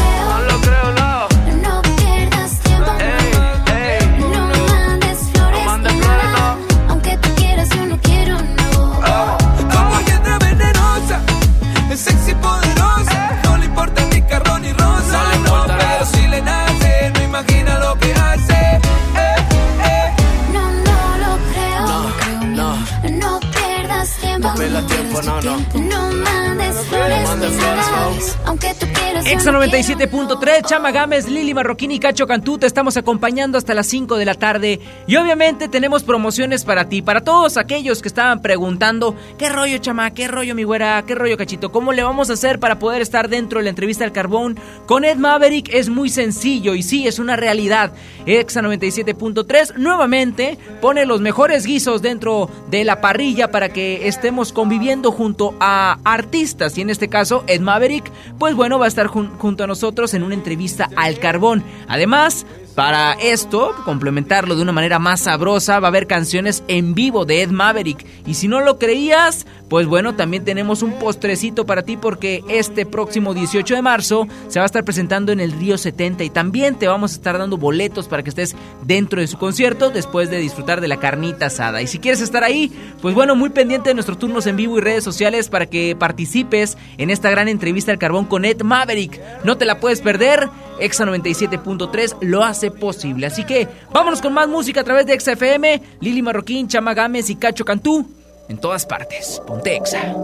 [29.35, 29.65] Exa no quiero.
[29.65, 34.25] 97.3, Chama Gámez, Lili Marroquín y Cacho Cantú te estamos acompañando hasta las 5 de
[34.25, 34.79] la tarde.
[35.07, 40.13] Y obviamente tenemos promociones para ti, para todos aquellos que estaban preguntando qué rollo Chama,
[40.13, 43.29] qué rollo mi güera, qué rollo Cachito, cómo le vamos a hacer para poder estar
[43.29, 47.19] dentro de la entrevista al carbón con Ed Maverick es muy sencillo y sí, es
[47.19, 47.93] una realidad.
[48.27, 55.11] Exa 97.3 nuevamente pone los mejores guisos dentro de la parrilla para que estemos conviviendo
[55.11, 56.79] junto a artistas.
[56.79, 60.15] Y en este caso Ed Maverick, pues bueno, va a estar jun- junto a nosotros
[60.15, 61.65] en una entrevista al carbón.
[61.89, 67.25] Además, para esto, complementarlo de una manera más sabrosa, va a haber canciones en vivo
[67.25, 68.05] de Ed Maverick.
[68.27, 72.87] Y si no lo creías, pues bueno, también tenemos un postrecito para ti porque este
[72.87, 76.77] próximo 18 de marzo se va a estar presentando en el Río 70 y también
[76.77, 78.55] te vamos a estar dando boletos para que estés
[78.85, 81.83] dentro de su concierto después de disfrutar de la carnita asada.
[81.83, 82.71] Y si quieres estar ahí,
[83.03, 86.79] pues bueno, muy pendiente de nuestros turnos en vivo y redes sociales para que participes
[86.97, 89.21] en esta gran entrevista al carbón con Ed Maverick.
[89.43, 90.51] No te la puedes perder.
[90.79, 93.27] Exa 97.3 lo hace posible.
[93.27, 97.29] Así que vámonos con más música a través de Exa FM, Lili Marroquín, Chama Gámez
[97.29, 98.24] y Cacho Cantú.
[98.49, 99.41] En todas partes.
[99.47, 100.15] Ponte Exa.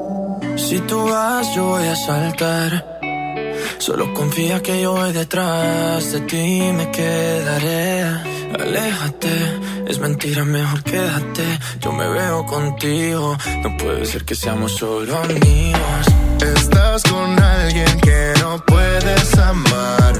[0.56, 3.00] Si tú vas, yo voy a saltar.
[3.78, 8.02] Solo confía que yo voy detrás de ti me quedaré.
[8.58, 9.30] Aléjate,
[9.86, 11.58] es mentira, mejor quédate.
[11.80, 16.06] Yo me veo contigo, no puede ser que seamos solo amigos.
[16.56, 20.12] Estás con alguien que no puedes amar.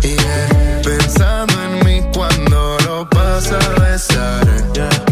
[0.00, 0.80] Yeah.
[0.84, 5.11] Pensando en mí cuando lo vas a besar.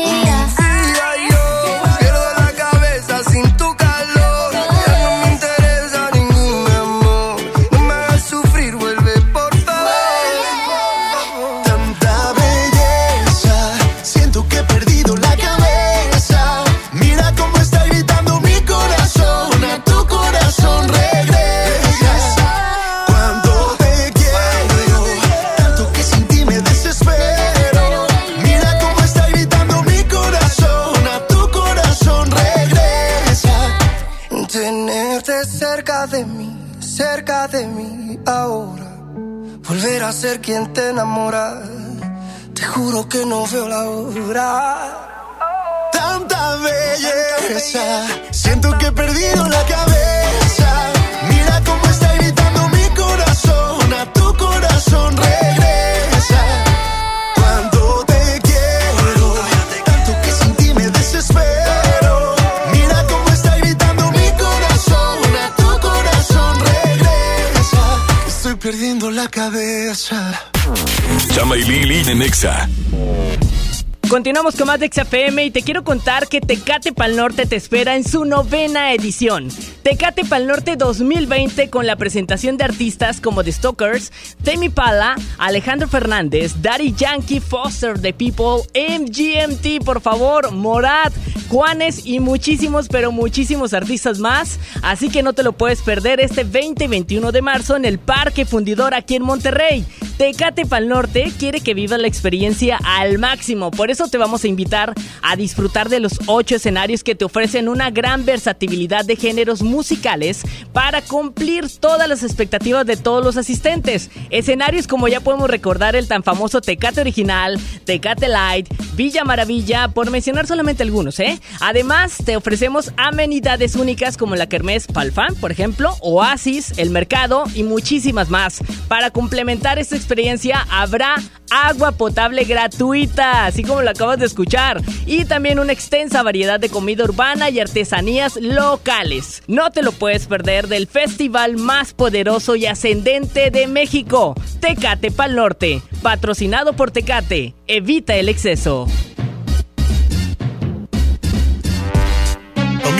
[74.09, 77.95] Continuamos con más de XFM y te quiero contar que Tecate Pal Norte te espera
[77.95, 79.49] en su novena edición.
[79.83, 84.11] Tecate Pal Norte 2020 con la presentación de artistas como The Stalkers,
[84.43, 91.11] Temi Pala, Alejandro Fernández, Daddy Yankee, Foster The People, MGMT, por favor, Morat,
[91.49, 94.59] Juanes y muchísimos, pero muchísimos artistas más.
[94.83, 97.97] Así que no te lo puedes perder este 20 y 21 de marzo en el
[97.97, 99.85] Parque Fundidor aquí en Monterrey.
[100.17, 104.47] Tecate Pal Norte quiere que vivas la experiencia al máximo, por eso te vamos a
[104.47, 109.63] invitar a disfrutar de los ocho escenarios que te ofrecen una gran versatilidad de géneros
[109.71, 110.41] musicales
[110.73, 114.11] para cumplir todas las expectativas de todos los asistentes.
[114.29, 120.11] Escenarios como ya podemos recordar el tan famoso Tecate Original, Tecate Light, Villa Maravilla, por
[120.11, 121.39] mencionar solamente algunos, ¿eh?
[121.59, 127.63] Además, te ofrecemos amenidades únicas como la Kermés Palfan, por ejemplo, Oasis, El Mercado y
[127.63, 128.59] muchísimas más.
[128.87, 131.15] Para complementar esta experiencia habrá
[131.49, 136.69] agua potable gratuita, así como lo acabas de escuchar, y también una extensa variedad de
[136.69, 139.43] comida urbana y artesanías locales.
[139.47, 145.35] No te lo puedes perder del festival más poderoso y ascendente de México, Tecate Pal
[145.35, 147.53] Norte, patrocinado por Tecate.
[147.67, 148.87] Evita el exceso.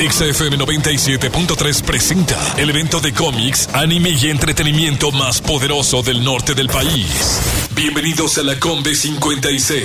[0.00, 6.68] XFM 97.3 presenta el evento de cómics, anime y entretenimiento más poderoso del norte del
[6.68, 7.38] país.
[7.74, 9.84] Bienvenidos a la Combe 56,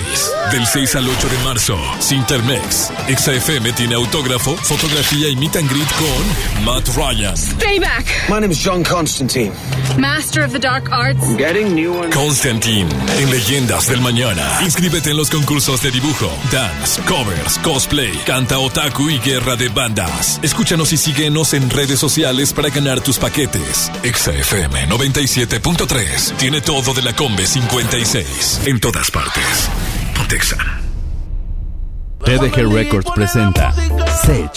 [0.52, 2.92] del 6 al 8 de marzo, Sintermex.
[3.10, 8.06] XFM tiene autógrafo, fotografía y meet and greet con Matt Ryan, Payback.
[8.30, 9.52] My name is John Constantine.
[9.98, 11.24] Master of the Dark Arts.
[11.24, 12.14] I'm getting new ones.
[12.14, 12.88] Constantine,
[13.20, 14.60] en Leyendas del Mañana.
[14.64, 19.70] Inscríbete en los concursos de dibujo, dance, covers, cosplay, canta otaku y guerra de
[20.42, 23.92] Escúchanos y síguenos en redes sociales para ganar tus paquetes.
[24.04, 29.70] XFM 97.3 tiene todo de la Combe 56 en todas partes.
[30.16, 30.58] Pontexa.
[32.26, 34.50] TDG Records presenta Sage,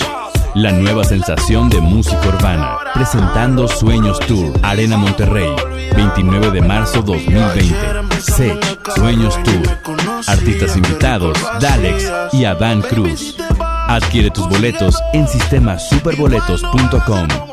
[0.55, 5.55] la nueva sensación de música urbana, presentando Sueños Tour, Arena Monterrey,
[5.95, 7.75] 29 de marzo 2020.
[8.21, 8.59] Sage,
[8.97, 13.37] Sueños Tour, artistas invitados, Dalex y Adán Cruz.
[13.89, 17.48] Adquiere tus boletos en sistemasuperboletos.com.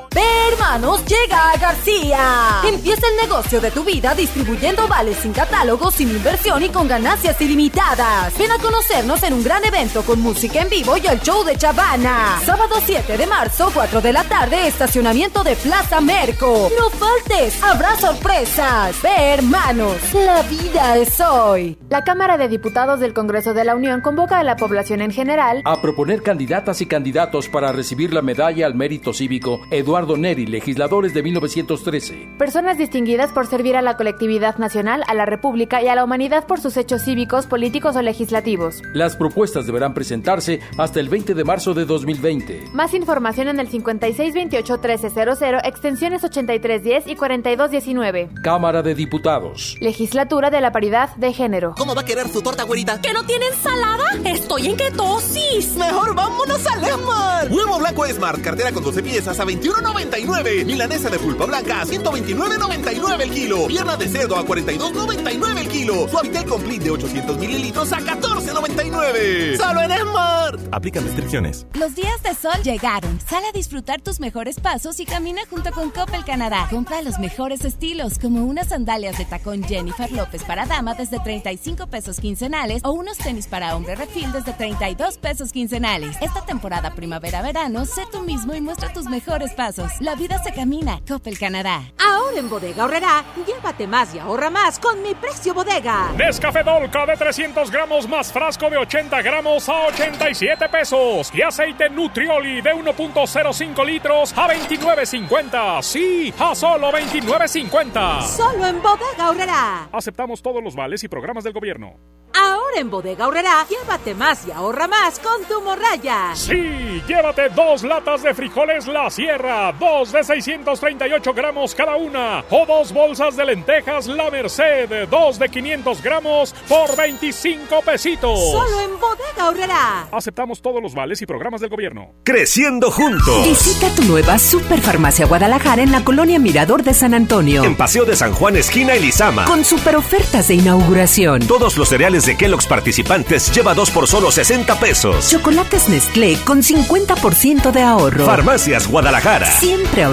[0.66, 2.62] Ve, hermanos, llega a García.
[2.68, 7.40] Empieza el negocio de tu vida distribuyendo vales sin catálogo, sin inversión y con ganancias
[7.40, 8.36] ilimitadas.
[8.38, 11.56] Ven a conocernos en un gran evento con música en vivo y el show de
[11.56, 12.40] Chavana.
[12.44, 16.70] Sábado 7 de marzo, 4 de la tarde, estacionamiento de Plaza Merco.
[16.80, 19.00] No faltes, habrá sorpresas.
[19.04, 21.78] Ve, hermanos, la vida es hoy.
[21.90, 25.62] La Cámara de Diputados del Congreso de la Unión convoca a la población en general
[25.64, 31.14] a proponer candidatas y candidatos para recibir la medalla al mérito cívico Eduardo Neri, legisladores
[31.14, 32.28] de 1913.
[32.40, 36.48] Personas distinguidas por servir a la colectividad nacional, a la República y a la humanidad
[36.48, 38.82] por sus hechos cívicos, políticos o legislativos.
[38.96, 42.70] Las propuestas deberán presentarse hasta el 20 de marzo de 2020.
[42.74, 48.30] Más información en el 5628-1300, extensiones 8310 y 4219.
[48.42, 49.78] Cámara de Diputados.
[49.82, 51.76] Legislatura de la Paridad de Género.
[51.78, 53.00] ¿Cómo va a querer su torta, güerita?
[53.02, 54.06] ¿Que no tiene ensalada?
[54.24, 55.76] Estoy en ketosis.
[55.76, 57.52] Mejor vámonos al Esmar.
[57.52, 60.45] Huevo blanco Esmar, cartera con 12 piezas a 21.99.
[60.46, 63.68] Milanesa de pulpa blanca a 129.99 el kilo.
[63.68, 66.08] Pierna de cerdo a 42.99 el kilo.
[66.08, 69.58] Suavitel Complete de 800 mililitros a 14.99.
[69.58, 70.60] Solo en Esmar.
[70.72, 71.66] Aplican restricciones.
[71.74, 73.20] Los días de sol llegaron.
[73.28, 76.68] Sal a disfrutar tus mejores pasos y camina junto con Coppel Canadá.
[76.70, 81.88] Compra los mejores estilos, como unas sandalias de tacón Jennifer López para dama desde 35
[81.88, 86.16] pesos quincenales o unos tenis para hombre refil desde 32 pesos quincenales.
[86.22, 89.92] Esta temporada primavera-verano, sé tú mismo y muestra tus mejores pasos.
[90.00, 91.00] La vida se camina.
[91.08, 91.84] Coppel Canadá.
[92.00, 96.12] Ahora en Bodega Horrera, llévate más y ahorra más con mi precio bodega.
[96.18, 101.32] Nescafé Dolca de 300 gramos más frasco de 80 gramos a 87 pesos.
[101.34, 105.82] Y aceite Nutrioli de 1.05 litros a 29.50.
[105.82, 108.22] Sí, a solo 29.50.
[108.24, 109.90] Solo en Bodega Aurrera.
[109.92, 111.96] Aceptamos todos los vales y programas del gobierno.
[112.38, 116.32] Ahora en Bodega Aurrera, llévate más y ahorra más con tu morraya.
[116.36, 122.66] Sí, llévate dos latas de frijoles La Sierra, dos de 638 gramos cada una, o
[122.66, 128.40] dos bolsas de lentejas La Merced, dos de 500 gramos por 25 pesitos.
[128.52, 130.08] Solo en Bodega Aurrera.
[130.12, 132.12] Aceptamos todos los vales y programas del gobierno.
[132.24, 133.44] Creciendo juntos.
[133.46, 137.64] Visita tu nueva Superfarmacia Guadalajara en la colonia Mirador de San Antonio.
[137.64, 139.46] En Paseo de San Juan, esquina Elizama.
[139.46, 141.46] Con super ofertas de inauguración.
[141.48, 145.30] Todos los cereales de Kellogg's participantes lleva dos por solo 60 pesos.
[145.30, 148.26] Chocolates Nestlé con 50% de ahorro.
[148.26, 149.52] Farmacias Guadalajara.
[149.52, 150.04] Siempre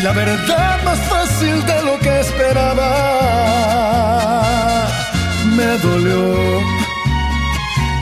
[0.00, 2.88] Y la verdad más fácil de lo que esperaba.
[5.56, 6.60] Me dolió,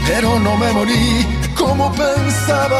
[0.07, 1.26] pero no me morí
[1.57, 2.78] como pensabas.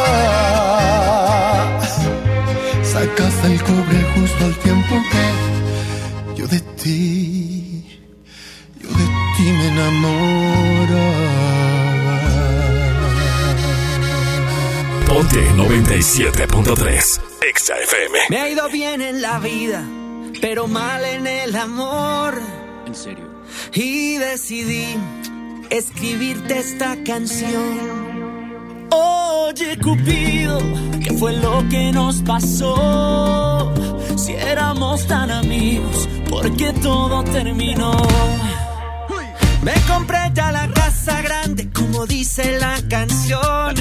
[2.83, 5.25] Sacaste el cobre justo al tiempo que
[6.41, 8.01] yo de ti,
[8.81, 9.07] yo de
[9.37, 10.99] ti me enamoraba.
[15.07, 17.28] Ponte 97.3.
[17.41, 18.19] Exa FM.
[18.31, 19.85] Me ha ido bien en la vida,
[20.41, 22.41] pero mal en el amor.
[22.87, 23.29] En serio.
[23.73, 24.97] Y decidí
[25.71, 28.89] escribirte esta canción.
[28.91, 30.59] Oye, Cupido,
[31.03, 33.73] ¿qué fue lo que nos pasó?
[34.17, 37.93] Si éramos tan amigos, ¿por qué todo terminó?
[39.63, 43.75] Me compré ya la casa grande, como dice la canción.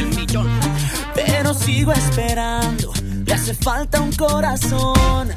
[1.15, 2.93] Pero sigo esperando,
[3.28, 5.30] le hace falta un corazón.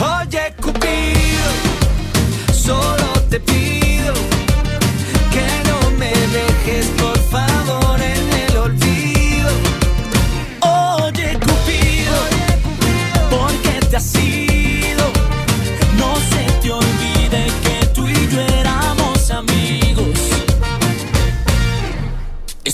[0.00, 1.50] Oye, Cupido,
[2.52, 4.14] solo te pido
[5.30, 9.50] que no me dejes, por favor, en el olvido.
[10.62, 12.18] Oye, Cupido,
[13.30, 14.39] porque te has ido?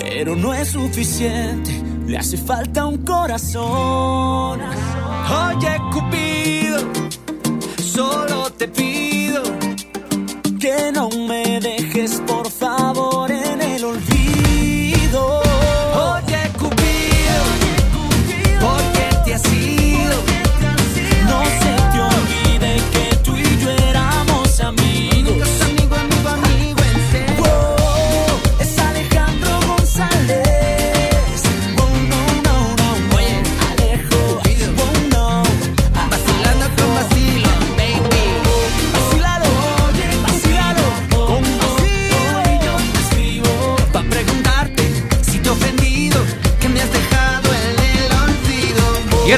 [0.00, 1.70] Pero no es suficiente,
[2.06, 4.60] le hace falta un corazón.
[4.60, 6.78] Oye, Cupido,
[7.80, 9.42] solo te pido
[10.58, 11.45] que no me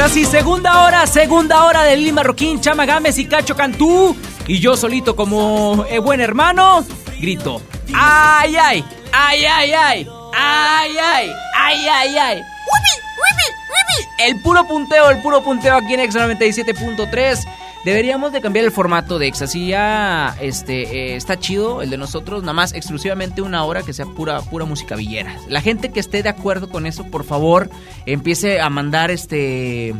[0.08, 4.16] ahora sí, segunda hora, segunda hora de Lili Marroquín, Chama Gámez y Cacho Cantú.
[4.46, 6.84] Y yo solito como eh, buen hermano,
[7.20, 7.60] grito.
[7.94, 8.84] ¡Ay, ay!
[9.12, 10.08] ¡Ay, ay, ay!
[10.34, 11.30] ¡Ay, ay!
[11.54, 12.42] ¡Ay, ay, ay!
[14.18, 17.46] El puro punteo, el puro punteo aquí en Exa 97.3.
[17.84, 19.46] Deberíamos de cambiar el formato de Exa.
[19.46, 23.92] Si ya este, eh, está chido el de nosotros, nada más exclusivamente una hora que
[23.92, 25.36] sea pura, pura música villera.
[25.48, 27.70] La gente que esté de acuerdo con eso, por favor,
[28.04, 29.94] empiece a mandar este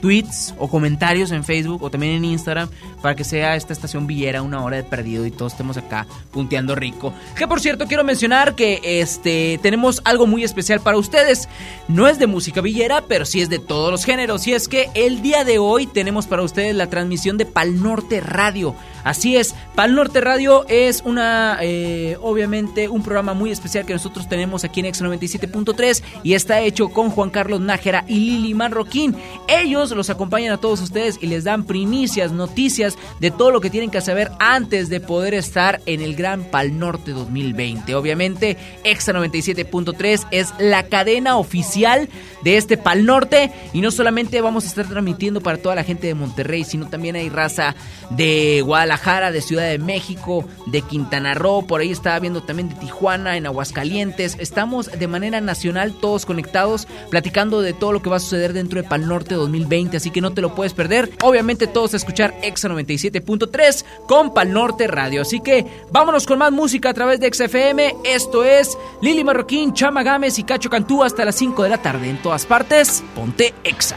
[0.00, 2.68] tweets o comentarios en Facebook o también en Instagram
[3.02, 6.74] para que sea esta estación villera una hora de perdido y todos estemos acá punteando
[6.74, 7.12] rico.
[7.36, 11.48] Que por cierto quiero mencionar que este tenemos algo muy especial para ustedes.
[11.88, 14.46] No es de música villera, pero sí es de todos los géneros.
[14.46, 18.20] Y es que el día de hoy tenemos para ustedes la transmisión de Pal Norte
[18.20, 18.74] Radio.
[19.04, 24.28] Así es, Pal Norte Radio es una, eh, obviamente, un programa muy especial que nosotros
[24.28, 29.16] tenemos aquí en X 97.3 y está hecho con Juan Carlos Nájera y Lili Marroquín.
[29.48, 33.70] Ellos los acompañan a todos ustedes y les dan primicias, noticias de todo lo que
[33.70, 37.94] tienen que saber antes de poder estar en el Gran Pal Norte 2020.
[37.94, 42.08] Obviamente, Exa 97.3 es la cadena oficial
[42.42, 46.06] de este Pal Norte y no solamente vamos a estar transmitiendo para toda la gente
[46.06, 47.74] de Monterrey, sino también hay raza
[48.10, 52.74] de Guadalajara, de Ciudad de México, de Quintana Roo, por ahí estaba viendo también de
[52.74, 54.36] Tijuana, en Aguascalientes.
[54.40, 58.82] Estamos de manera nacional todos conectados, platicando de todo lo que va a suceder dentro
[58.82, 61.10] de Pal Norte 2020, así que no te lo puedes perder.
[61.22, 65.22] Obviamente todos a escuchar Exa 97.3 con Pal Norte Radio.
[65.22, 67.94] Así que vámonos con más música a través de XFM.
[68.04, 72.10] Esto es Lili Marroquín, Chama Gámez y Cacho Cantú hasta las 5 de la tarde.
[72.10, 73.96] En todas partes, ponte Exa.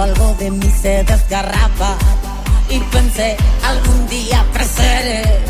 [0.00, 1.96] algo de mí se desgarraba.
[2.68, 5.40] Y pensé, algún día creceré.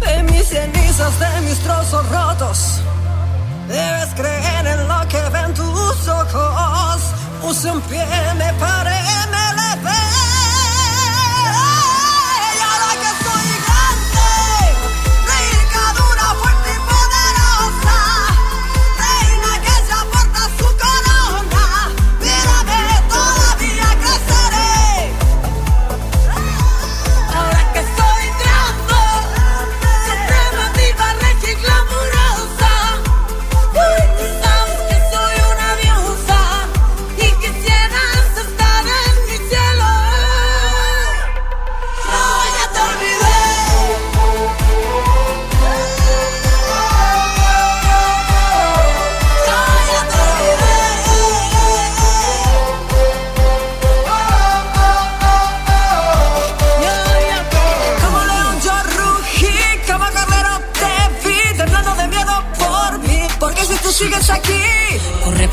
[0.00, 2.80] De mis cenizas, de mis trozos rotos.
[3.68, 7.00] Debes creer en lo que ven tus ojos.
[7.42, 8.04] Puse un pie,
[8.36, 8.98] me paré,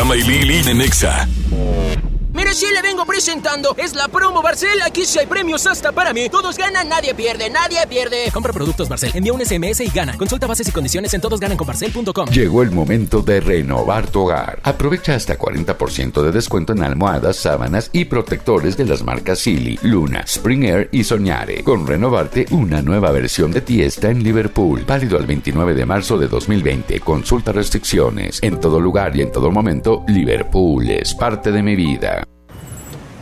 [0.00, 0.62] Chama y Lili.
[2.52, 3.76] Sí le vengo presentando.
[3.78, 4.82] Es la promo Barcel.
[4.84, 6.28] Aquí sí hay premios hasta para mí.
[6.28, 8.28] Todos ganan, nadie pierde, nadie pierde.
[8.32, 10.18] Compra productos Barcel, envía un SMS y gana.
[10.18, 12.28] Consulta bases y condiciones en todosgananconbarcel.com.
[12.30, 14.58] Llegó el momento de renovar tu hogar.
[14.64, 20.22] Aprovecha hasta 40% de descuento en almohadas, sábanas y protectores de las marcas Silly, Luna,
[20.26, 21.62] Spring Air y Soñare.
[21.62, 24.84] Con renovarte una nueva versión de ti está en Liverpool.
[24.84, 26.98] Válido al 29 de marzo de 2020.
[26.98, 28.40] Consulta restricciones.
[28.42, 32.24] En todo lugar y en todo momento, Liverpool es parte de mi vida.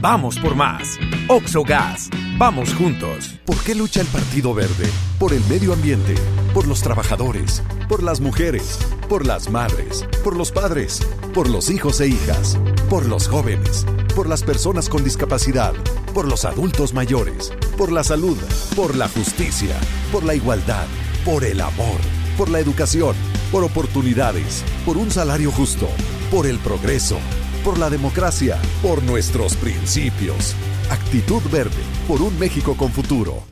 [0.00, 0.98] Vamos por más.
[1.28, 2.10] Oxogas.
[2.38, 3.38] Vamos juntos.
[3.46, 4.90] ¿Por qué lucha el Partido Verde?
[5.18, 6.14] Por el medio ambiente,
[6.52, 8.78] por los trabajadores, por las mujeres,
[9.08, 11.00] por las madres, por los padres,
[11.32, 12.58] por los hijos e hijas,
[12.90, 15.72] por los jóvenes, por las personas con discapacidad,
[16.12, 18.36] por los adultos mayores, por la salud,
[18.74, 19.74] por la justicia,
[20.12, 20.86] por la igualdad,
[21.24, 22.00] por el amor,
[22.36, 23.16] por la educación,
[23.50, 25.88] por oportunidades, por un salario justo,
[26.30, 27.18] por el progreso,
[27.66, 30.54] por la democracia, por nuestros principios.
[30.88, 33.42] Actitud verde, por un México con futuro.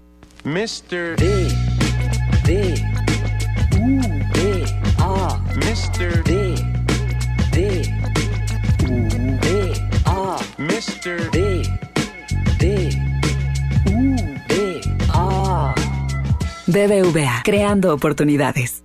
[0.45, 1.17] Mr.
[1.17, 1.49] D.
[2.45, 2.75] D.
[3.77, 4.01] U.
[4.33, 4.65] D.
[4.99, 5.43] A.
[5.57, 6.23] Mr.
[6.23, 6.55] D.
[7.51, 7.93] D.
[8.85, 9.09] U.
[9.41, 9.73] D.
[10.05, 10.39] A.
[10.59, 11.29] Mr.
[11.33, 11.63] D.
[12.61, 12.91] D.
[13.91, 14.15] U.
[14.47, 14.81] D.
[15.09, 15.75] A.
[16.69, 18.85] BBVA, creando oportunidades.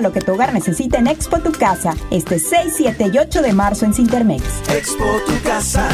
[0.00, 3.52] lo que tu hogar necesita en Expo Tu Casa, este 6, 7 y 8 de
[3.52, 4.42] marzo en Cintermex.
[4.68, 5.88] Expo Tu Casa.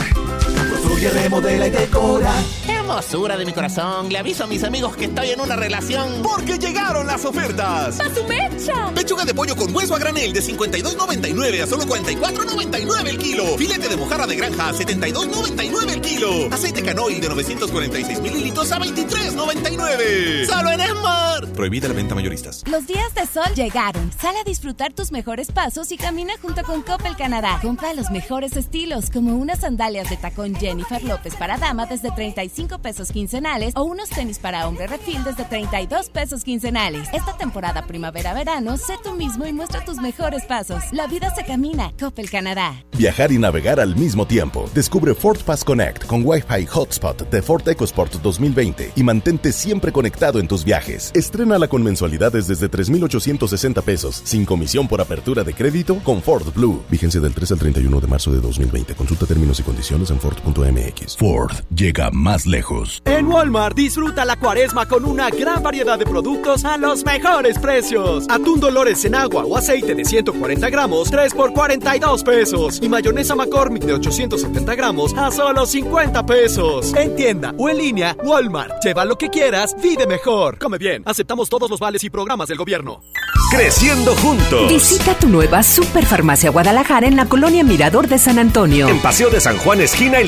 [1.03, 2.33] Construye, remodela y decora.
[2.69, 6.23] Hermosura de mi corazón, le aviso a mis amigos que estoy en una relación.
[6.23, 7.99] Porque llegaron las ofertas.
[7.99, 8.93] ¡A su mecha!
[8.95, 13.59] Pechuga de pollo con hueso a granel de 52.99 a solo 44.99 el kilo.
[13.59, 16.49] Filete de mojarra de granja a 72.99 el kilo.
[16.53, 20.47] Aceite canoil de 946 mililitros a 23.99.
[20.47, 21.49] Solo en Esmar.
[21.53, 22.63] Prohibida la venta mayoristas.
[22.69, 24.13] Los días de sol llegaron.
[24.21, 27.59] Sal a disfrutar tus mejores pasos y camina junto con Coppel Canadá.
[27.61, 32.79] Compra los mejores estilos, como unas sandalias de tacón Jennifer López para dama desde 35
[32.79, 37.09] pesos quincenales o unos tenis para hombre refil desde 32 pesos quincenales.
[37.13, 40.83] Esta temporada primavera-verano, sé tú mismo y muestra tus mejores pasos.
[40.93, 41.93] La vida se camina.
[41.99, 42.75] Coppel Canadá.
[42.99, 44.69] viajar y navegar al mismo tiempo.
[44.75, 50.39] Descubre Ford Pass Connect con Wi-Fi Hotspot de Ford EcoSport 2020 y mantente siempre conectado
[50.39, 51.11] en tus viajes.
[51.15, 56.83] Estrénala con mensualidades desde 3,860 pesos, sin comisión por apertura de crédito con Ford Blue.
[56.91, 58.95] Vigencia del 3 al 31 de marzo de 2020.
[58.95, 60.82] Consulta términos y condiciones en Ford.mx.
[61.17, 63.03] Ford llega más lejos.
[63.05, 68.27] En Walmart disfruta la cuaresma con una gran variedad de productos a los mejores precios.
[68.29, 72.81] Atún Dolores en agua o aceite de 140 gramos, 3 por 42 pesos.
[72.83, 76.93] Y mayonesa McCormick de 870 gramos a solo 50 pesos.
[76.95, 78.83] En tienda o en línea, Walmart.
[78.83, 80.59] Lleva lo que quieras, vive mejor.
[80.59, 81.03] Come bien.
[81.07, 83.03] Aceptamos todos los vales y programas del gobierno.
[83.51, 84.69] Creciendo juntos.
[84.69, 88.89] Visita tu nueva Superfarmacia Guadalajara en la colonia Mirador de San Antonio.
[88.89, 90.21] En Paseo de San Juan, esquina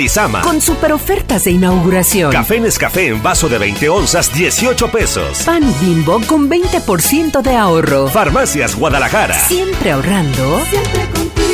[0.42, 2.32] Con super ofertas de inauguración.
[2.32, 5.42] Café Nescafé en vaso de 20 onzas, 18 pesos.
[5.44, 8.08] Pan Bimbo con 20% de ahorro.
[8.08, 9.34] Farmacias Guadalajara.
[9.34, 10.60] Siempre ahorrando.
[10.70, 11.44] Siempre contigo.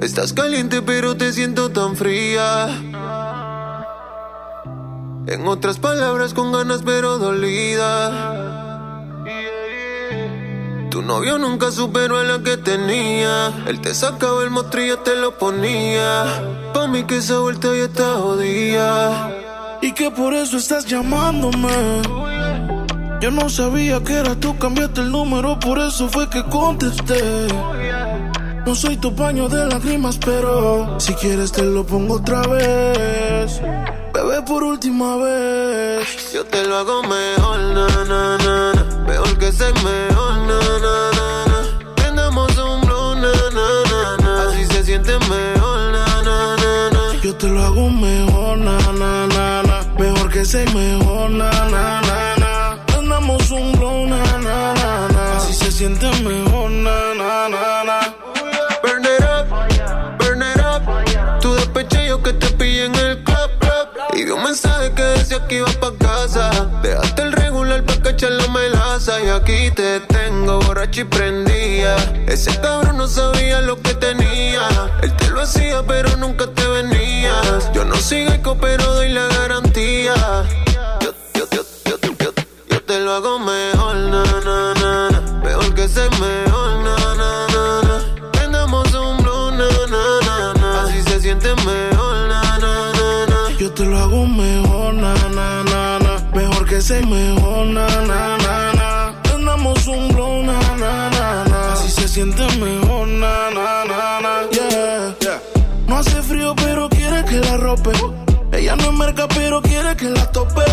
[0.00, 2.68] Estás caliente pero te siento tan fría.
[5.26, 8.47] En otras palabras con ganas pero dolida.
[10.98, 13.52] Tu novio nunca superó a la que tenía.
[13.68, 16.24] Él te sacaba el mostrillo, te lo ponía.
[16.74, 19.30] Pa' mí que esa vuelta ya está jodida.
[19.80, 22.02] Y que por eso estás llamándome.
[23.20, 27.46] Yo no sabía que era tú, cambiaste el número, por eso fue que contesté.
[28.66, 33.60] No soy tu paño de lágrimas, pero si quieres te lo pongo otra vez.
[34.12, 36.32] Bebé, por última vez.
[36.32, 38.84] Yo te lo hago mejor, na, na, na, na.
[39.06, 41.94] Mejor que ser mejor, na, na, na, na.
[41.96, 44.48] Prendamos un blow, na, na, na, na.
[44.48, 47.20] Así se siente mejor, na, na, na, na.
[47.22, 49.78] Yo te lo hago mejor, na, na, na, na.
[49.98, 52.84] Mejor que ser mejor, na, na, na, na.
[52.86, 55.36] Prendamos un blow, na, na, na, na.
[55.36, 56.47] Así se siente mejor,
[64.28, 66.50] vi un mensaje que decía que iba pa' casa.
[66.82, 69.20] Dejaste el regular pa' cachar la melaza.
[69.22, 71.96] Y aquí te tengo borracho y prendía.
[72.26, 74.68] Ese cabrón no sabía lo que tenía.
[75.02, 77.72] Él te lo hacía, pero nunca te venías.
[77.72, 80.14] Yo no sigo eco, pero doy la garantía.
[81.00, 82.32] Yo, yo, yo, yo, yo,
[82.68, 84.37] yo te lo hago mejor, na,
[94.08, 96.30] hago mejor, na, na, na, na.
[96.34, 99.54] Mejor que ser mejor, na, na, na,
[99.88, 101.72] un blow, na, na, na, na.
[101.72, 104.32] Así se siente mejor, na, na, na, na.
[104.50, 105.40] Yeah, yeah.
[105.86, 107.90] No hace frío, pero quiere que la rope.
[108.52, 110.64] Ella no es merca, pero quiere que la tope.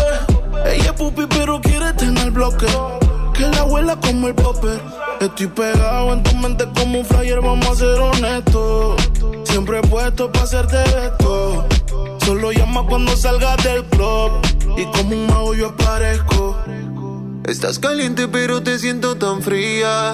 [0.66, 2.66] Ella es pupi, pero quiere tener bloque.
[3.34, 4.80] Que la abuela como el popper.
[5.20, 8.96] Estoy pegado en tu mente como un flyer, vamos a ser honestos.
[9.44, 10.76] Siempre puesto para hacerte
[11.06, 11.66] esto.
[12.26, 14.32] Solo llama cuando salgas del club.
[14.76, 16.56] Y como un mago yo aparezco.
[17.44, 20.12] Estás caliente pero te siento tan fría.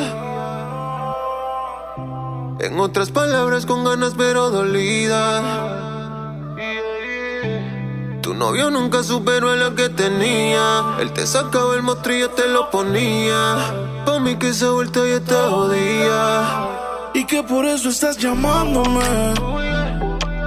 [2.60, 5.40] En otras palabras con ganas pero dolida.
[8.20, 10.96] Tu novio nunca superó a la que tenía.
[11.00, 13.56] Él te sacaba el mostrillo, te lo ponía.
[14.04, 16.68] Pa' mí que esa vuelta ya está jodida.
[17.14, 19.32] Y que por eso estás llamándome.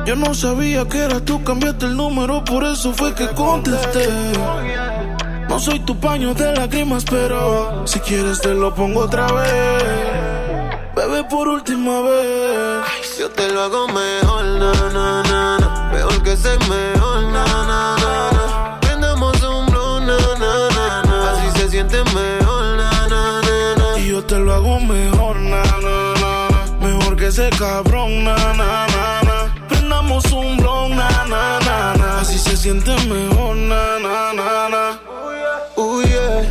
[0.06, 4.08] Yo no sabía que era tú, cambiaste el número, por eso fue que contesté.
[5.50, 9.84] No soy tu paño de lágrimas, pero si quieres te lo pongo otra vez.
[10.96, 13.18] Bebé, por última vez.
[13.20, 15.92] Yo te lo hago mejor, na, na, na, na.
[15.92, 18.80] Mejor que ser mejor, na, na, na, na.
[18.82, 21.32] Prendamos un blow, na, na, na, na.
[21.32, 24.00] Así se siente mejor, na, na, na, na.
[24.00, 26.88] Y yo te lo hago mejor, na, na, na, na.
[26.88, 28.45] Mejor que ese cabrón, na,
[32.76, 35.00] Así se siente mejor, na, na, na, na.
[35.78, 36.42] Uh, yeah.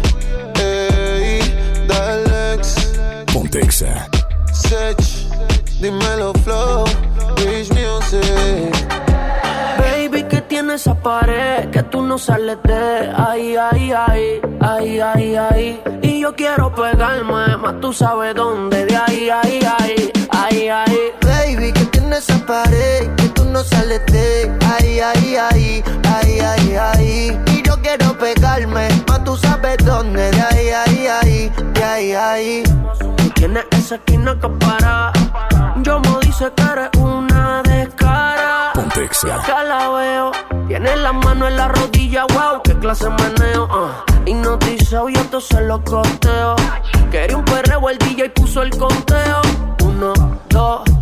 [0.58, 1.40] Ey,
[1.86, 2.92] Dalex,
[3.32, 4.08] Pontexa.
[4.52, 4.96] Sech,
[5.80, 6.84] dímelo flow,
[7.36, 8.72] Rich Music.
[9.78, 11.70] Baby, ¿qué tiene esa pared?
[11.70, 15.82] Que tú no sales de ahí, ahí, ahí, ahí, ahí, ahí.
[16.02, 20.98] Y yo quiero pegarme, más tú sabes dónde, de ahí, ahí, ahí, ahí, ahí.
[21.20, 21.72] Baby,
[22.04, 27.40] tiene esa pared, que tú no sales de ahí, ahí, ahí, ahí, ahí, ahí.
[27.46, 32.62] Y yo quiero pegarme, más tú sabes dónde, de ahí, ahí, ahí, de ahí, ahí.
[33.16, 35.12] Tú tienes esa esquina que para.
[35.76, 38.72] Yo me dice que eres una descara.
[38.74, 39.36] Pontexa.
[39.36, 40.32] Acá la veo.
[40.68, 43.68] Tiene la mano en la rodilla, wow, qué clase de meneo.
[43.70, 44.04] ah.
[44.26, 46.56] Hipnotizado y entonces lo costeo.
[47.10, 49.40] Quería un perreo, el DJ puso el conteo.
[49.84, 50.12] Uno,
[50.48, 50.93] dos, tres,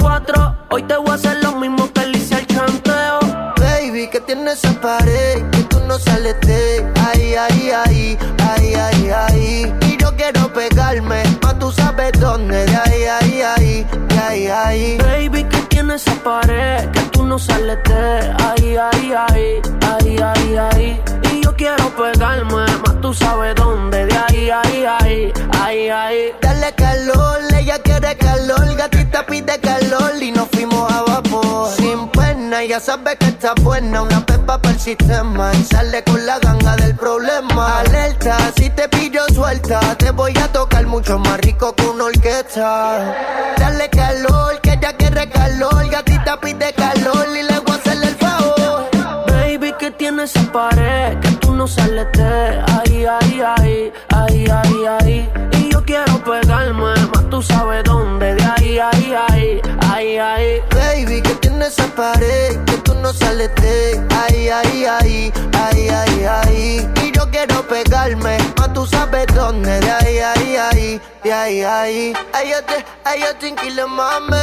[0.00, 0.56] cuatro.
[0.70, 3.20] Hoy te voy a hacer lo mismo que le hice al chanteo.
[3.56, 8.18] Baby, que tienes esa pared que tú no sales de ahí, ahí, ahí,
[8.48, 9.74] ahí, ahí, ahí.
[9.82, 14.98] Y yo quiero pegarme, mas tú sabes dónde, de ahí, ahí, ahí, de ahí, ahí.
[14.98, 19.60] Baby, que tienes esa pared que tú no sales de ahí, ahí, ahí,
[19.92, 21.02] ahí, ahí, ahí.
[21.32, 26.32] Y yo quiero pegarme, mas tú sabes dónde, de ahí, ahí, ahí, ahí, ahí.
[26.40, 31.70] Dale calor, ella quiere calor, gatita pide calor y nos fuimos a vapor.
[31.76, 36.24] Sin pena, ya sabes que está buena, una pepa para el sistema y sale con
[36.24, 37.80] la ganga del problema.
[37.80, 43.14] Alerta, si te pillo suelta, te voy a tocar mucho más rico que una orquesta.
[43.58, 48.16] Dale calor, que ella quiere calor, gatita pide calor y le voy a hacerle el
[48.16, 48.90] favor.
[49.26, 54.86] Baby, que tienes esa pared que tú no sales de ahí, ahí, ahí, ahí, ahí,
[55.00, 55.30] ahí.
[55.58, 60.60] Y yo quiero pegarme, tú sabes dónde, de ahí, ahí, ahí, ahí, ahí.
[60.74, 66.24] Baby, que tienes esa pared que tú no sales de ahí, ahí, ahí, ahí, ahí,
[66.24, 66.88] ahí.
[67.02, 72.12] Y yo quiero pegarme, mas tú sabes dónde, de ahí, ahí, ahí, de ahí, ahí.
[72.34, 74.36] Ay, yo te, ay, yo te inquilo, mami.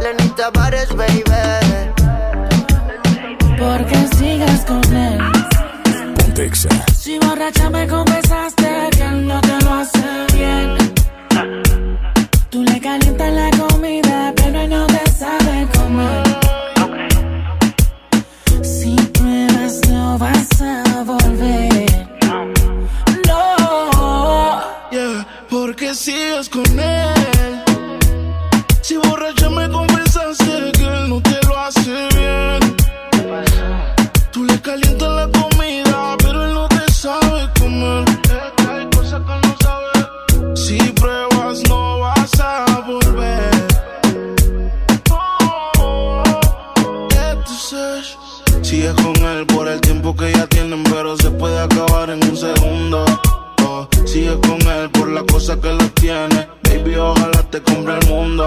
[0.00, 1.22] Lenita Bares, baby.
[3.58, 5.20] Porque sigas con él.
[6.16, 6.70] Pontexa.
[6.98, 10.81] Si borracha me confesaste que él no te lo hace bien.
[12.52, 16.22] Tú le calientas la comida, pero no te sabe comer.
[18.62, 22.10] Si pruebas, no vas a volver.
[23.26, 24.60] No.
[24.90, 27.64] Yeah, porque sigues con él.
[28.82, 32.76] Si borracha me confesaste que él no te lo hace bien.
[34.30, 35.41] Tú le calientas la comida,
[50.02, 53.04] tiempo que ya tienen, pero se puede acabar en un segundo.
[53.64, 56.48] Oh, Sigues con él por la cosa que lo tiene.
[56.64, 58.44] Baby, ojalá te compre el mundo.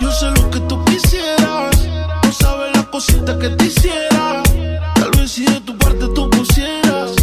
[0.00, 1.88] Yo sé lo que tú quisieras.
[2.22, 4.42] No sabes la cosita que te hiciera.
[4.94, 7.19] Tal vez si de tu parte tú pusieras.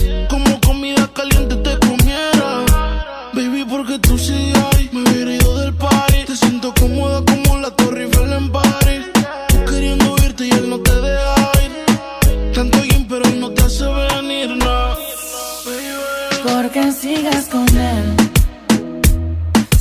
[16.77, 18.15] Porque sigas con él.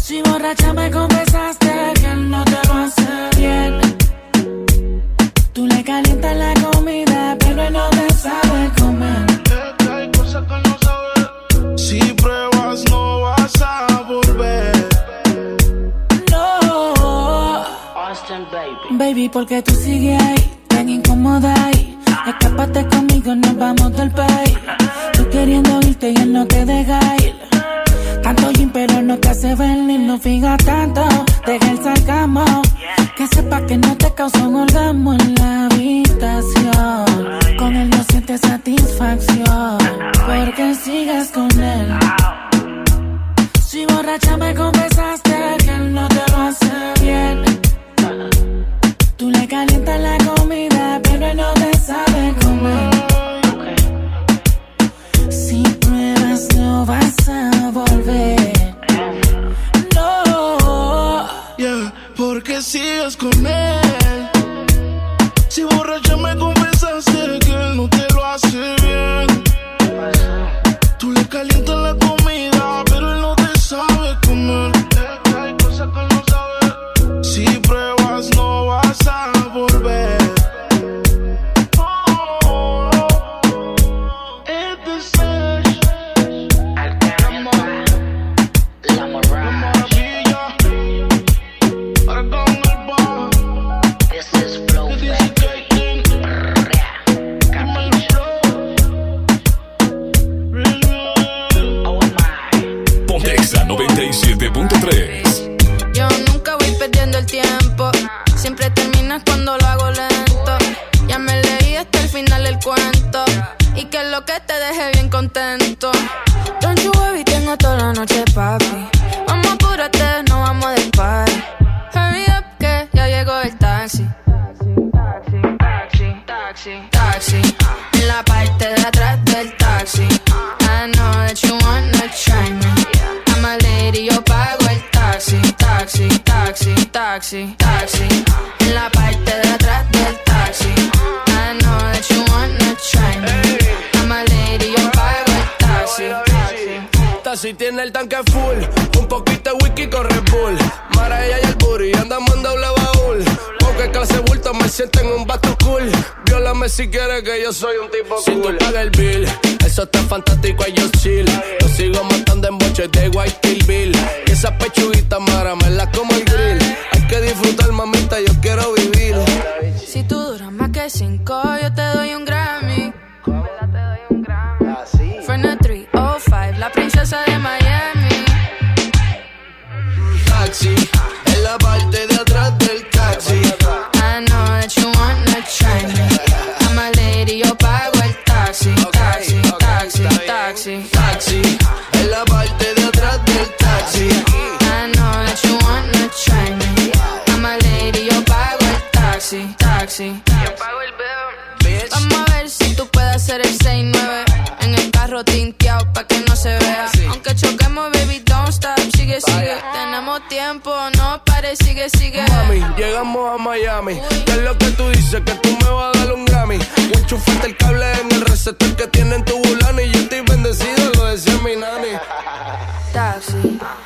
[0.01, 3.81] Si borracha me confesaste que él no te lo hace bien.
[5.53, 9.27] Tú le calientas la comida, pero él no te sabe comer.
[9.79, 11.79] Que hay cosas que no sabe.
[11.79, 14.89] Si pruebas, no vas a volver.
[16.31, 17.65] No.
[17.95, 18.97] Austin, baby.
[18.97, 20.23] Baby, porque tú sigues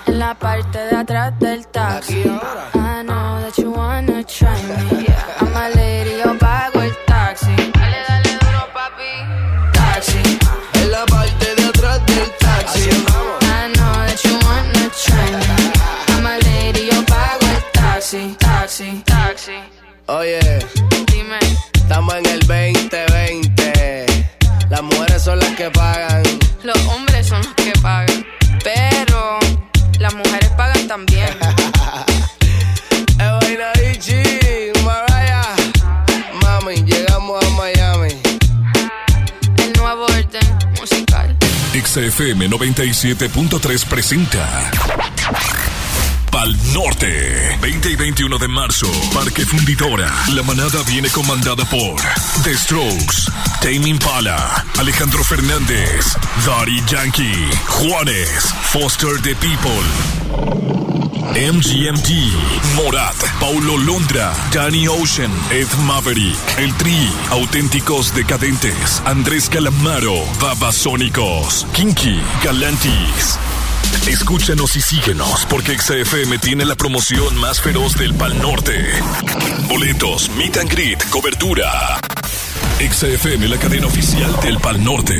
[0.06, 2.22] en la parte de atrás del taxi.
[2.22, 5.19] I know that you wanna try me.
[42.81, 44.70] 97.3 presenta
[46.31, 50.11] Pal Norte 20 y 21 de marzo Parque Fundidora.
[50.32, 52.01] La manada viene comandada por
[52.43, 56.16] The Strokes Tame Impala Alejandro Fernández
[56.46, 60.30] Daddy Yankee Juanes Foster the People
[61.32, 62.10] MGMT,
[62.74, 72.20] Morat, Paulo Londra, Danny Ocean, Ed Maverick, El Tri, Auténticos Decadentes, Andrés Calamaro, Babasónicos, Kinky,
[72.42, 73.38] Galantis.
[74.08, 78.74] Escúchanos y síguenos porque XFM tiene la promoción más feroz del Pal Norte.
[79.68, 82.00] Boletos, meet and greet, cobertura.
[82.81, 85.15] XFM, la cadena oficial del Pal Norte.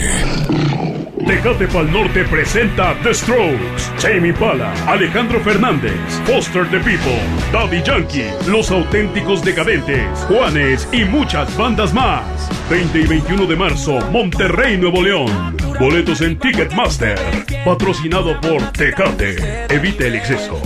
[1.27, 5.93] Tecate Pal Norte presenta The Strokes, Jamie Pala, Alejandro Fernández,
[6.25, 7.21] Foster the People,
[7.53, 12.25] Daddy Yankee, Los Auténticos Decadentes, Juanes y muchas bandas más.
[12.71, 15.55] 20 y 21 de marzo, Monterrey, Nuevo León.
[15.79, 17.19] Boletos en Ticketmaster.
[17.65, 19.67] Patrocinado por Tecate.
[19.69, 20.59] Evite el exceso.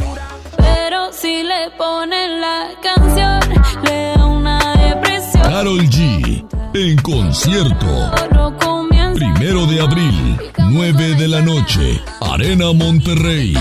[0.56, 3.40] Pero si le ponen la canción,
[3.82, 5.42] le da una depresión.
[5.42, 6.23] Carol G.
[6.74, 8.10] En concierto.
[9.14, 12.02] Primero de abril, 9 de la noche.
[12.20, 13.54] Arena Monterrey.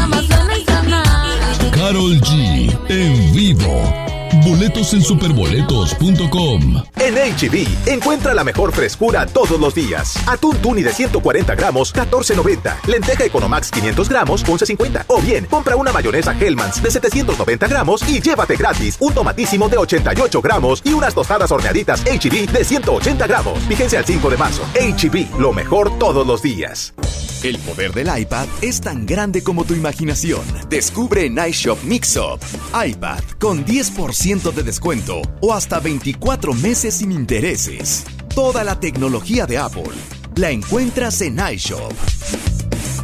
[1.71, 2.75] Carol G.
[2.89, 4.02] En vivo.
[4.41, 6.83] Boletos en superboletos.com.
[6.99, 10.15] En HB, encuentra la mejor frescura todos los días.
[10.27, 12.87] Atún tuni de 140 gramos, 14.90.
[12.87, 15.05] Lenteja Economax 500 gramos, 11.50.
[15.07, 19.77] O bien, compra una mayonesa Hellmann's de 790 gramos y llévate gratis un tomatísimo de
[19.77, 23.59] 88 gramos y unas tostadas horneaditas HB de 180 gramos.
[23.67, 24.63] Fíjense al 5 de marzo.
[24.73, 26.93] HB, lo mejor todos los días.
[27.43, 30.41] El poder del iPad es tan grande como tu imaginación.
[30.69, 32.41] Descubre en iShop Mixup.
[32.73, 38.05] iPad con 10% de descuento o hasta 24 meses sin intereses.
[38.33, 39.91] Toda la tecnología de Apple
[40.37, 42.52] la encuentras en iShop.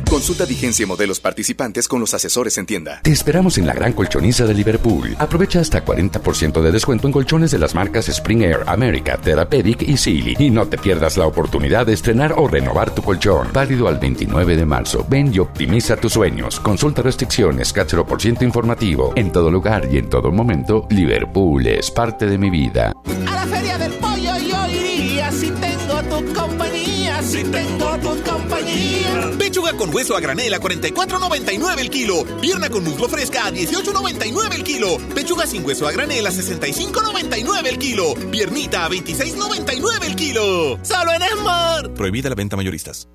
[0.10, 3.00] Consulta vigencia y modelos participantes con los asesores en tienda.
[3.04, 5.16] Te esperamos en la gran colchoniza de Liverpool.
[5.20, 9.98] Aprovecha hasta 40% de descuento en colchones de las marcas Spring Air, America, Therapeutic y
[9.98, 10.36] Sealy.
[10.40, 13.50] Y no te pierdas la oportunidad de estrenar o renovar tu colchón.
[13.54, 15.06] Válido al 29 de marzo.
[15.08, 16.60] Ven y optimiza tus sueños.
[16.60, 19.14] Consulta restricciones, cáchero por ciento informativo.
[19.16, 22.94] En todo lugar y en todo momento, Liverpool es parte de mi vida.
[23.28, 26.99] A la feria del pollo yo iría si tengo tu compañía,
[27.30, 29.32] si tengo tu compañía.
[29.38, 32.24] Pechuga con hueso a granel a 44.99 el kilo.
[32.42, 34.98] Pierna con muslo fresca a 18.99 el kilo.
[35.14, 38.14] Pechuga sin hueso a granel a 65.99 el kilo.
[38.32, 40.80] Piernita a 26.99 el kilo.
[40.82, 41.94] Solo en Esmar.
[41.94, 43.08] Prohibida la venta mayoristas.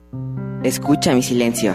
[0.62, 1.74] Escucha mi silencio.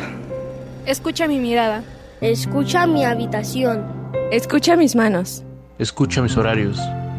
[0.86, 1.84] Escucha mi mirada.
[2.22, 3.86] Escucha mi habitación.
[4.32, 5.44] Escucha mis manos.
[5.78, 6.80] Escucha mis horarios.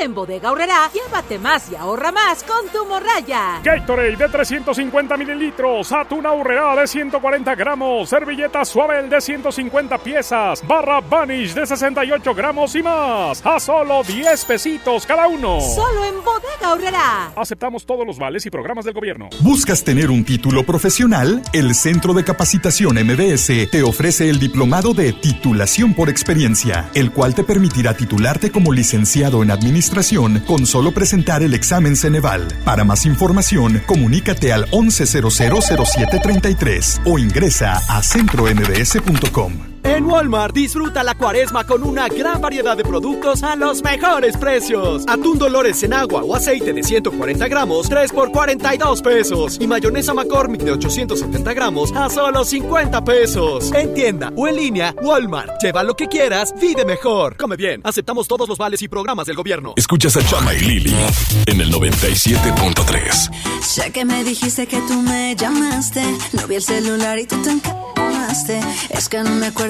[0.00, 3.60] en Bodega Aurrera, llévate más y ahorra más con tu morraya.
[3.62, 11.00] Gatorade de 350 mililitros, atún Aurrera de 140 gramos, servilleta suave de 150 piezas, barra
[11.00, 13.44] Vanish de 68 gramos y más.
[13.44, 15.60] A solo 10 pesitos cada uno.
[15.60, 17.32] Solo en Bodega Aurrera.
[17.36, 19.28] Aceptamos todos los vales y programas del gobierno.
[19.40, 21.42] ¿Buscas tener un título profesional?
[21.52, 27.34] El Centro de Capacitación MBS te ofrece el diplomado de titulación por experiencia, el cual
[27.34, 29.89] te permitirá titularte como licenciado en administración
[30.46, 32.46] con solo presentar el examen Ceneval.
[32.64, 39.69] Para más información, comunícate al 11000733 o ingresa a centrombs.com.
[39.82, 45.04] En Walmart disfruta la cuaresma con una gran variedad de productos a los mejores precios.
[45.06, 49.58] Atún Dolores en agua o aceite de 140 gramos, 3 por 42 pesos.
[49.60, 53.72] Y mayonesa McCormick de 870 gramos a solo 50 pesos.
[53.72, 55.60] En tienda o en línea, Walmart.
[55.62, 57.36] Lleva lo que quieras, vive mejor.
[57.36, 59.74] Come bien, aceptamos todos los vales y programas del gobierno.
[59.76, 60.94] Escuchas a Chama y Lili
[61.46, 63.30] en el 97.3.
[63.62, 66.02] Sé que me dijiste que tú me llamaste.
[66.32, 68.60] No vi el celular y tú te encamaste.
[68.90, 69.69] Es que no me acuerdo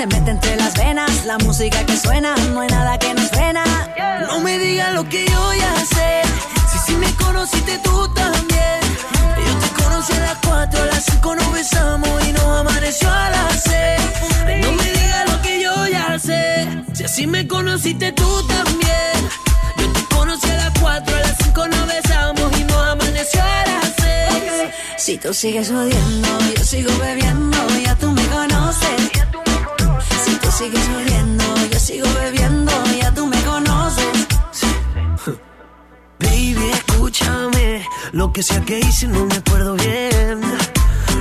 [0.00, 3.62] Se mete entre las venas la música que suena, no hay nada que nos frena.
[4.28, 6.22] No me digas lo que yo ya sé.
[6.72, 8.80] Si sí me conociste tú también.
[9.46, 13.28] Yo te conocí a las 4, a las 5 nos besamos y nos amaneció a
[13.28, 14.62] las 6.
[14.62, 16.66] No me digas lo que yo ya sé.
[16.94, 19.28] Si así me conociste tú también.
[19.76, 23.64] Yo te conocí a las 4, a las 5 nos besamos y nos amaneció a
[23.66, 24.70] las 6.
[24.96, 28.88] Si tú sigues odiando, yo sigo bebiendo, ya tú me conoces.
[29.12, 29.40] Si tú
[30.50, 34.26] sigues odiando, yo sigo bebiendo, ya tú me conoces.
[36.18, 37.86] Baby, escúchame.
[38.12, 40.40] Lo que sea que hice no me acuerdo bien.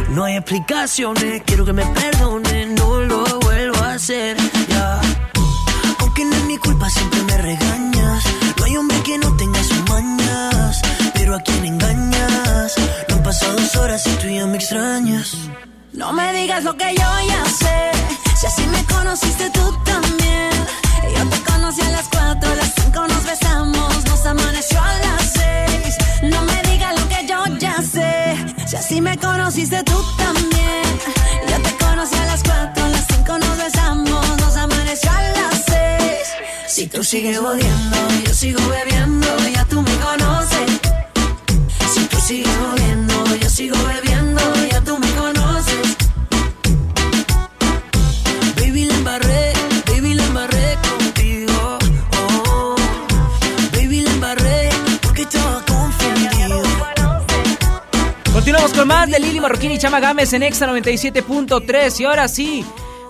[0.09, 4.37] No hay explicaciones, quiero que me perdone, no lo vuelvo a hacer.
[37.09, 39.27] Sigues odiando, yo sigo bebiendo.
[39.51, 40.79] Ya tú me conoces.
[41.91, 44.41] Si tú sigues odiando, yo sigo bebiendo.
[44.71, 45.97] Ya tú me conoces.
[48.57, 49.53] Baby, la embarré.
[49.87, 51.79] Baby, la embarré contigo.
[52.45, 52.75] Oh.
[53.73, 54.69] Baby, la embarré.
[55.01, 56.61] Porque estaba confundido.
[58.31, 62.63] Continuamos con más de Lili Marroquín y Chama Gámez en Exa 97.3 y ahora sí,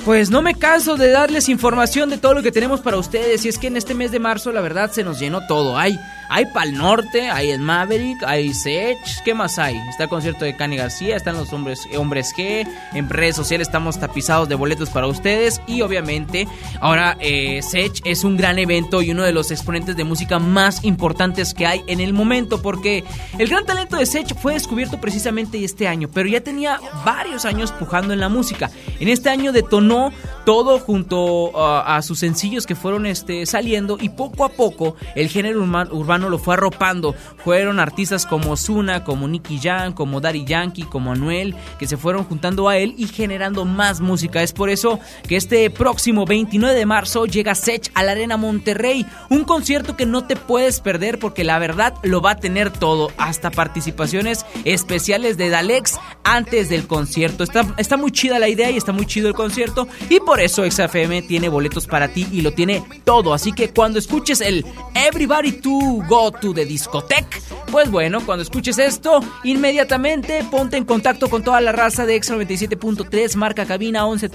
[0.06, 3.50] pues no me canso de darles información de todo lo que tenemos para ustedes y
[3.50, 5.78] es que en este mes de marzo la verdad se nos llenó todo.
[5.78, 6.00] Hay,
[6.32, 8.98] Hay Pal Norte, hay el Maverick, hay Sech.
[9.26, 9.76] ¿Qué más hay?
[9.90, 12.68] Está el concierto de Cani García, están los hombres, hombres G.
[12.94, 15.60] En redes sociales estamos tapizados de boletos para ustedes.
[15.66, 16.48] Y obviamente,
[16.82, 20.84] ahora eh, Sech es un gran evento y uno de los exponentes de música más
[20.84, 22.62] importantes que hay en el momento.
[22.62, 23.04] Porque
[23.40, 27.72] el gran talento de Sech fue descubierto precisamente este año, pero ya tenía varios años
[27.72, 28.70] pujando en la música.
[29.00, 29.99] En este año detonó
[30.46, 35.30] todo junto uh, a sus sencillos que fueron este, saliendo y poco a poco el
[35.30, 35.62] género
[35.92, 37.16] urbano lo fue arropando.
[37.44, 42.24] Fueron artistas como Zuna, como Nicky Jam, como Daddy Yankee, como Anuel, que se fueron
[42.24, 44.42] juntando a él y generando más música.
[44.42, 49.06] Es por eso que este próximo 29 de marzo llega Sech a la Arena Monterrey,
[49.30, 53.12] un concierto que no te puedes perder porque la verdad lo va a tener todo,
[53.18, 57.44] hasta participaciones especiales de Dalex antes del concierto.
[57.44, 59.79] Está, está muy chida la idea y está muy chido el concierto
[60.10, 63.34] y por eso XFM tiene boletos para ti y lo tiene todo.
[63.34, 64.66] Así que cuando escuches el
[64.96, 65.70] Everybody to
[66.08, 67.42] Go to the Discotech,
[67.72, 73.36] pues bueno, cuando escuches esto, inmediatamente ponte en contacto con toda la raza de X97.3,
[73.36, 74.30] marca cabina 11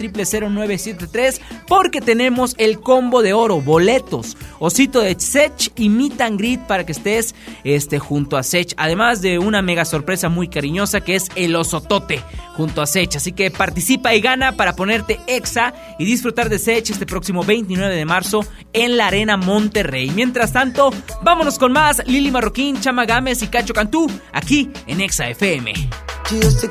[1.67, 6.85] porque tenemos el combo de oro, boletos, osito de Sech y meet and greet para
[6.85, 7.35] que estés
[7.65, 12.23] este, junto a Sech, además de una mega sorpresa muy cariñosa que es el osotote
[12.57, 13.17] junto a Sech.
[13.17, 17.95] Así que participa y gana para ponerte exa y disfrutar de Sech este próximo 29
[17.95, 20.11] de marzo en la Arena Monterrey.
[20.11, 20.91] Mientras tanto,
[21.23, 25.73] vámonos con más Lili Marroquín, Chama Gámez y Cacho Cantú aquí en Exa FM.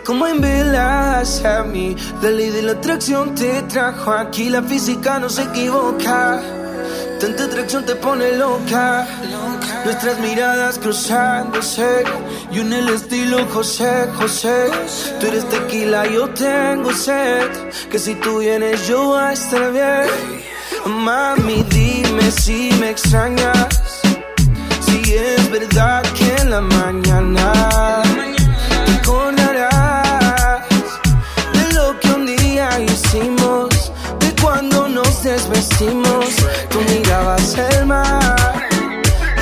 [0.06, 5.20] Como en velas a mí, la ley de la atracción te trajo aquí, la física
[5.20, 6.63] no se equivoca.
[7.24, 9.08] Tanta atracción te pone loca.
[9.86, 12.04] Nuestras miradas cruzándose.
[12.52, 14.70] Y en el estilo José, José.
[15.22, 17.50] Tú eres tequila, yo tengo sed.
[17.90, 20.10] Que si tú vienes, yo voy a estar bien.
[20.86, 24.02] Mami, dime si me extrañas.
[24.82, 28.03] Si es verdad que en la mañana
[35.54, 36.26] nos desvestimos,
[36.70, 38.36] tú mirabas el mar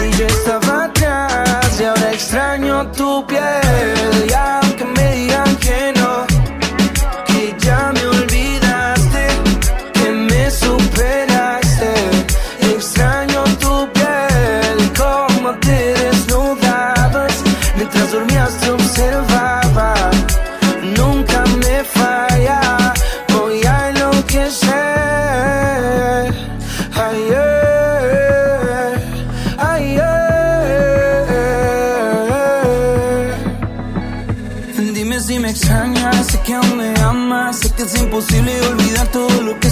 [0.04, 3.51] y yo estaba atrás y ahora extraño tu piel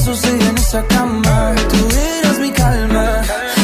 [0.10, 1.54] sucede en esa cama.
[1.70, 1.78] Tú
[2.18, 3.22] eras mi calma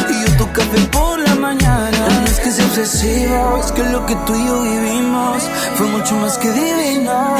[0.09, 2.01] y yo tu café por la mañana.
[2.21, 5.43] No es que sea obsesivo, es que lo que tú y yo vivimos
[5.75, 7.37] fue mucho más que divino.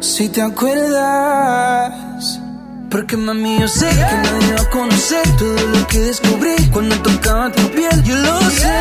[0.00, 2.40] Si te acuerdas.
[2.90, 7.50] Porque mami yo sé que nadie va a conocer todo lo que descubrí cuando tocaba
[7.50, 8.76] tu piel, yo lo sé.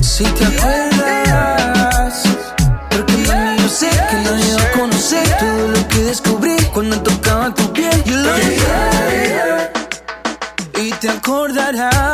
[0.00, 2.24] Si te acuerdas.
[2.90, 5.39] Porque mami yo sé que nadie va a conocer
[5.88, 9.70] que descubrí cuando tocaba tu piel, yo lo sé.
[10.82, 12.09] Y te acordarás.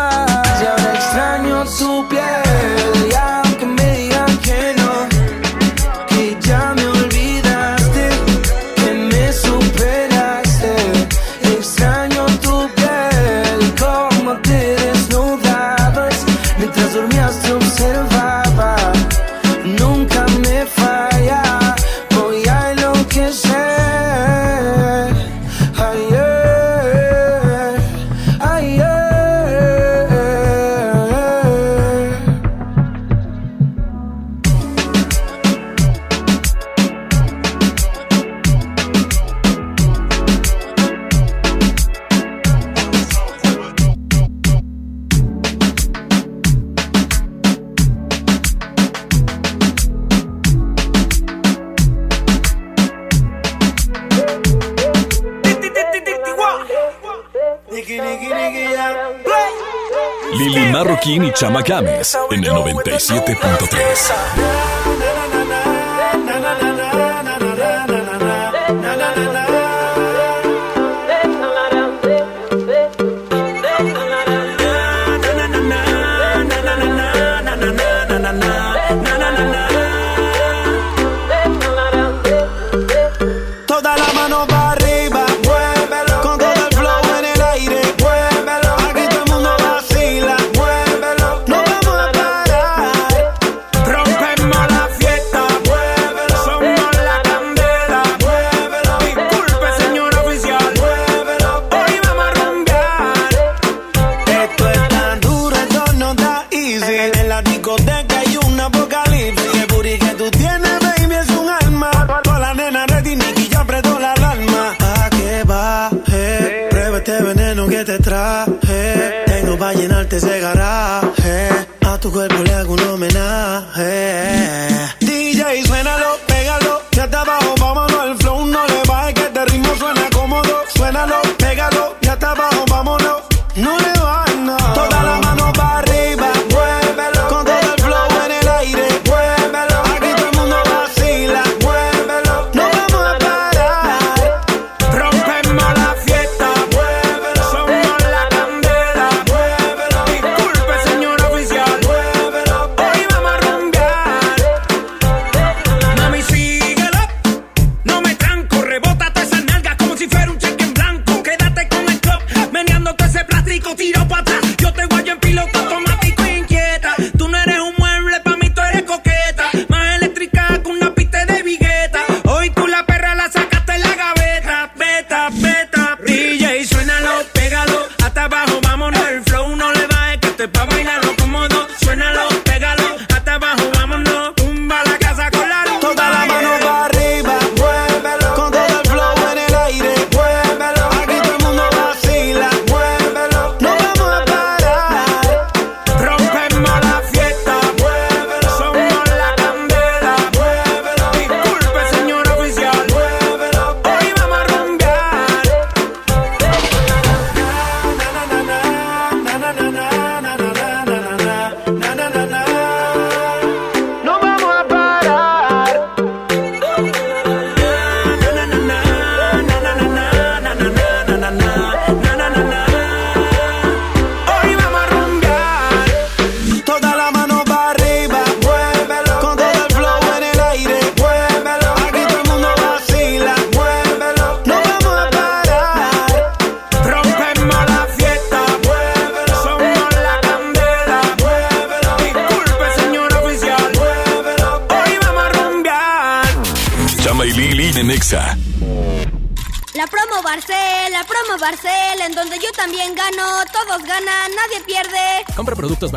[162.86, 164.45] Meneándote ese plástico, tiro para atrás.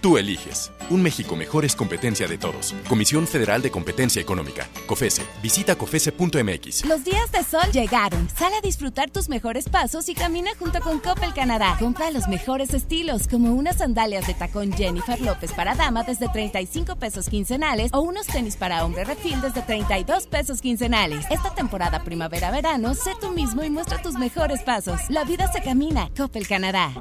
[0.00, 0.70] tú eliges.
[0.88, 2.74] Un México mejor es competencia de todos.
[2.88, 4.68] Comisión Federal de Competencia Económica.
[4.86, 5.22] COFESE.
[5.42, 6.84] Visita COFESE.mx.
[6.84, 8.28] Los días de sol llegaron.
[8.30, 11.76] Sal a disfrutar tus mejores pasos y camina junto con Coppel Canadá.
[11.78, 16.96] Compra los mejores estilos, como unas sandalias de tacón Jennifer López para dama desde 35
[16.96, 21.26] pesos quincenales o unos tenis para hombre refil desde 32 pesos quincenales.
[21.30, 25.00] Esta temporada primavera-verano, sé tú mismo y muestra tus mejores pasos.
[25.08, 26.10] La vida se camina.
[26.16, 26.92] Coppel Canadá.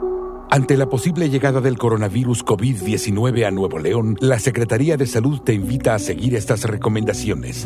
[0.50, 2.44] Ante la posible llegada del coronavirus
[2.86, 7.66] COVID-19 a Nuevo León, la Secretaría de Salud te invita a seguir estas recomendaciones.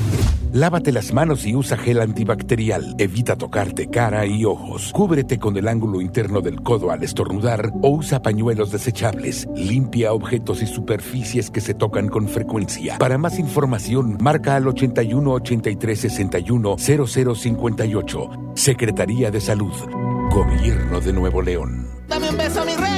[0.53, 2.95] Lávate las manos y usa gel antibacterial.
[2.97, 4.93] Evita tocarte cara y ojos.
[4.93, 9.45] Cúbrete con el ángulo interno del codo al estornudar o usa pañuelos desechables.
[9.55, 12.97] Limpia objetos y superficies que se tocan con frecuencia.
[12.97, 18.29] Para más información, marca al 81 83 61 0058.
[18.55, 19.73] Secretaría de Salud.
[20.31, 21.89] Gobierno de Nuevo León.
[22.07, 22.88] Dame un beso, mi reina,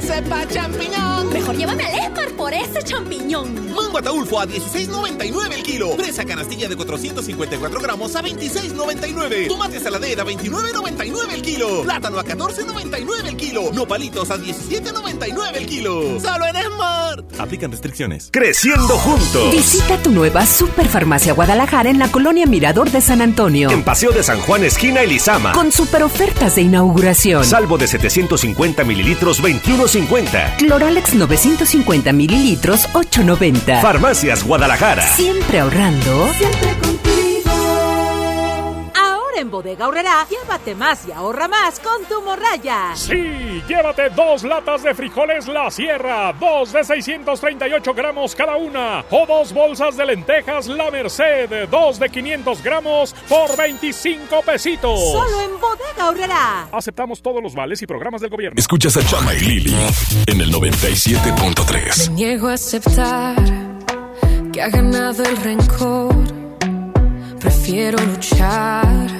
[0.00, 1.32] sepa champiñón.
[1.32, 3.72] Mejor llévame al Esmar por ese champiñón.
[3.72, 5.90] Mango ataulfo a 16.99 el kilo.
[5.96, 9.48] Fresa canastilla de 454 gramos a 26.99.
[9.48, 11.82] Tomate saladera a 29.99 el kilo.
[11.82, 13.70] Plátano a 14.99 el kilo.
[13.72, 16.20] Nopalitos a 17.99 el kilo.
[16.20, 17.40] Solo en Smart.
[17.40, 18.30] Aplican restricciones.
[18.32, 19.52] Creciendo juntos.
[19.52, 23.70] Visita tu nueva Superfarmacia Guadalajara en la colonia Mirador de San Antonio.
[23.70, 25.52] En Paseo de San Juan, esquina Elizama.
[25.52, 27.44] Con super ofertas de inauguración.
[27.44, 30.56] Salvo de 750 mililitros, 21.50.
[30.56, 33.82] Cloralex 950 mililitros, 8.90.
[33.82, 35.02] Farmacias Guadalajara.
[35.02, 36.32] Siempre ahorrando.
[36.38, 36.89] Siempre.
[39.40, 42.94] En Bodega Horrera, llévate más y ahorra más con tu morraya.
[42.94, 49.24] Sí, llévate dos latas de frijoles La Sierra, dos de 638 gramos cada una, o
[49.26, 55.00] dos bolsas de lentejas La Merced, dos de 500 gramos por 25 pesitos.
[55.10, 56.68] Solo en Bodega Horrera.
[56.70, 58.58] Aceptamos todos los vales y programas del gobierno.
[58.58, 59.74] Escuchas a Chama y Lili
[60.26, 62.10] en el 97.3.
[62.10, 63.36] Me niego a aceptar
[64.52, 66.14] que ha ganado el rencor.
[67.40, 69.19] Prefiero luchar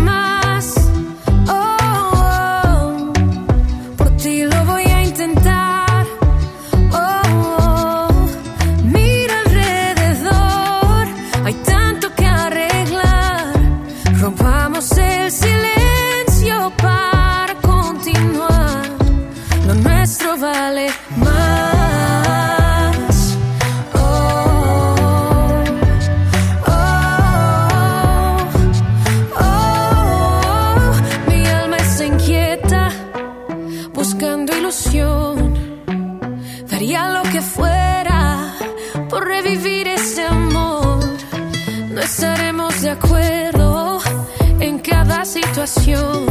[45.25, 46.25] situación,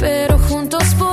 [0.00, 1.05] pero juntos podemos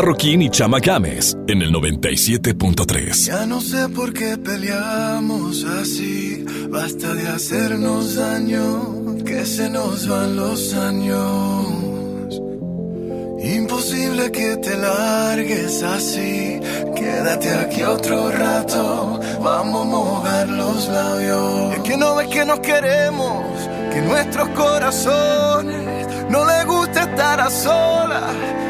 [0.00, 3.26] Marroquín y Chama Games en el 97.3.
[3.26, 6.42] Ya no sé por qué peleamos así.
[6.70, 12.40] Basta de hacernos daño, que se nos van los años.
[13.44, 16.58] Imposible que te largues así.
[16.96, 19.20] Quédate aquí otro rato.
[19.42, 21.74] Vamos a mojar los labios.
[21.74, 23.44] Es que no ves que nos queremos,
[23.92, 28.69] que nuestros corazones no les gusta estar a solas.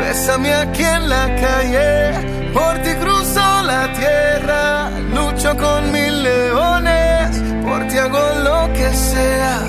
[0.00, 7.86] Bésame aquí en la calle, por ti cruzo la tierra, lucho con mil leones, por
[7.86, 9.60] ti hago lo que sea,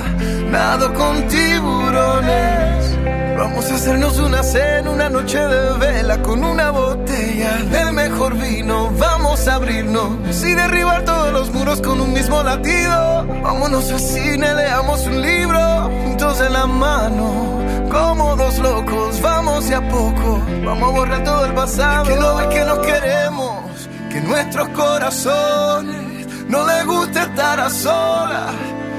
[0.50, 2.98] nado con tiburones.
[3.38, 8.92] Vamos a hacernos una cena, una noche de vela con una botella del mejor vino.
[8.98, 13.26] Vamos a abrirnos y derribar todos los muros con un mismo latido.
[13.42, 17.62] Vámonos al cine, leamos un libro juntos en la mano.
[17.90, 20.42] Como dos locos, vamos de a poco.
[20.66, 22.04] Vamos a borrar todo el pasado.
[22.06, 28.54] que no ves que nos queremos, que nuestros corazones no les gusta estar a solas.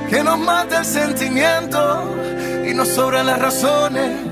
[0.08, 2.14] Que nos mata el sentimiento
[2.68, 4.31] y nos sobran las razones.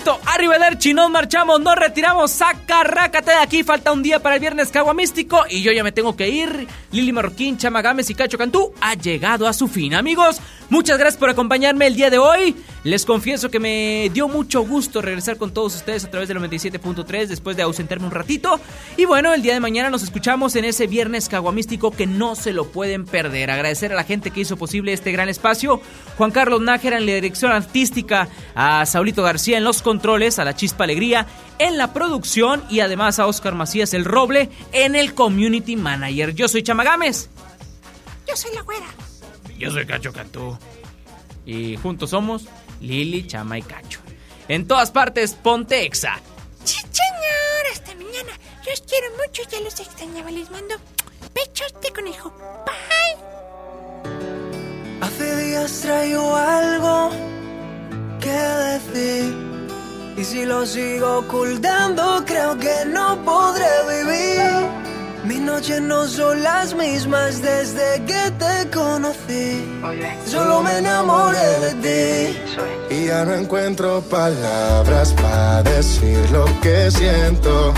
[0.00, 0.29] Benito.
[0.40, 4.70] Arrivederci, nos marchamos, nos retiramos, saca, rácate de aquí, falta un día para el viernes
[4.70, 6.66] Cagua Místico y yo ya me tengo que ir.
[6.92, 9.94] Lili Marroquín, Chama Gámez y Cacho Cantú ha llegado a su fin.
[9.94, 10.40] Amigos,
[10.70, 12.56] muchas gracias por acompañarme el día de hoy.
[12.82, 17.26] Les confieso que me dio mucho gusto regresar con todos ustedes a través del 97.3
[17.26, 18.58] después de ausentarme un ratito.
[18.96, 22.54] Y bueno, el día de mañana nos escuchamos en ese viernes Caguamístico que no se
[22.54, 23.50] lo pueden perder.
[23.50, 25.82] Agradecer a la gente que hizo posible este gran espacio.
[26.16, 30.54] Juan Carlos Nájera en la dirección artística, a Saulito García en los controles, a la
[30.54, 31.26] Chispa Alegría
[31.58, 36.34] en la producción y además a Oscar Macías el Roble en el Community Manager.
[36.34, 37.28] Yo soy Chamagames.
[38.26, 38.86] Yo soy la güera.
[39.58, 40.56] Yo soy Cacho Cantú.
[41.44, 42.46] Y juntos somos
[42.80, 44.00] Lili, Chama y Cacho.
[44.48, 46.20] En todas partes, ponte exa.
[46.64, 47.66] Sí, señor.
[47.72, 48.32] Hasta mañana.
[48.64, 49.42] Yo os quiero mucho.
[49.50, 50.30] Ya los extrañaba.
[50.30, 50.76] Les mando
[51.32, 52.32] pechos de conejo.
[52.66, 53.16] Bye.
[55.00, 57.10] Hace días traigo algo
[58.20, 59.49] que decir.
[60.20, 64.50] Y si lo sigo ocultando, creo que no podré vivir.
[65.24, 69.64] Mis noches no son las mismas desde que te conocí.
[70.26, 72.94] Solo me enamoré de ti.
[72.94, 77.72] Y ya no encuentro palabras para decir lo que siento.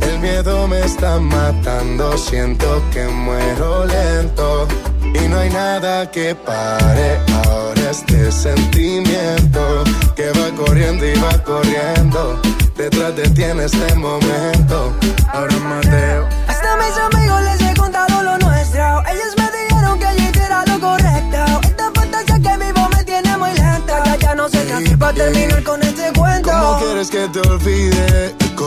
[0.00, 4.68] El miedo me está matando, siento que muero lento.
[5.14, 12.40] Y no hay nada que pare ahora este sentimiento que va corriendo y va corriendo.
[12.76, 14.92] Detrás de ti en este momento.
[15.32, 16.28] Ahora Mateo.
[16.46, 19.02] Hasta mis amigos les he contado lo nuestro.
[19.10, 21.60] Ellos me dijeron que allí era lo correcto.
[21.62, 24.04] Esta fantasía que vivo me tiene muy lenta.
[24.04, 26.50] Ya, ya no sé qué hacer para terminar con este cuento.
[26.50, 28.47] ¿Cómo quieres que te olvide?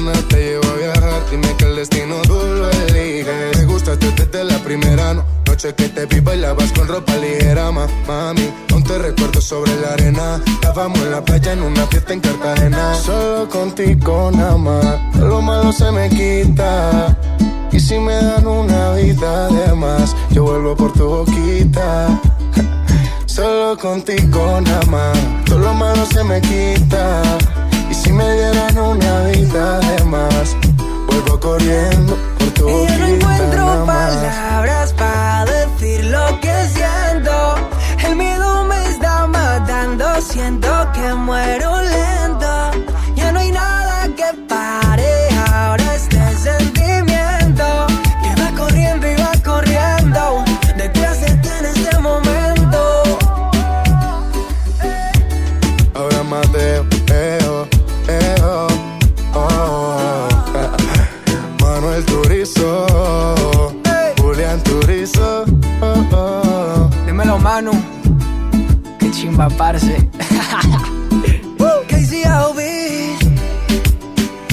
[0.00, 3.56] nada, te llevo a viajar, dime que el destino tú lo eliges.
[3.58, 7.86] Me gustaste desde la primera no- noche que te vi bailabas con ropa ligera, ma,
[8.06, 8.50] mami.
[8.72, 12.94] Aún te recuerdo sobre la arena, estábamos en la playa en una fiesta en Cartagena.
[12.94, 17.16] Solo contigo nada más, lo malo se me quita.
[17.72, 22.08] Y si me dan una vida de más, yo vuelvo por tu boquita.
[23.26, 27.22] Solo contigo nada más, todo lo malo se me quita.
[27.90, 30.56] Y si me dieran una vida de más,
[31.06, 37.54] vuelvo corriendo por tu Y ya no encuentro palabras para decir lo que siento.
[38.06, 41.82] El miedo me está matando, siento que muero
[69.36, 69.86] Qué chimba, parce.
[71.88, 72.58] KCOB.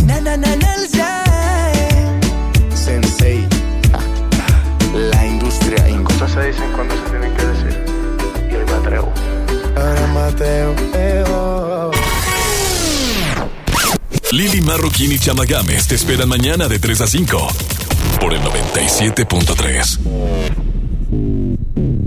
[0.05, 0.53] Na, na, na.
[2.73, 3.47] Sensei,
[4.93, 5.85] la industria.
[6.03, 7.85] Cosas se dicen cuando se tienen que decir.
[8.51, 9.13] Y hoy me atrevo.
[9.77, 11.91] Ahora Mateo, eo.
[14.31, 17.47] Lili Marroquín y Chama Games te esperan mañana de 3 a 5
[18.19, 20.72] por el 97.3.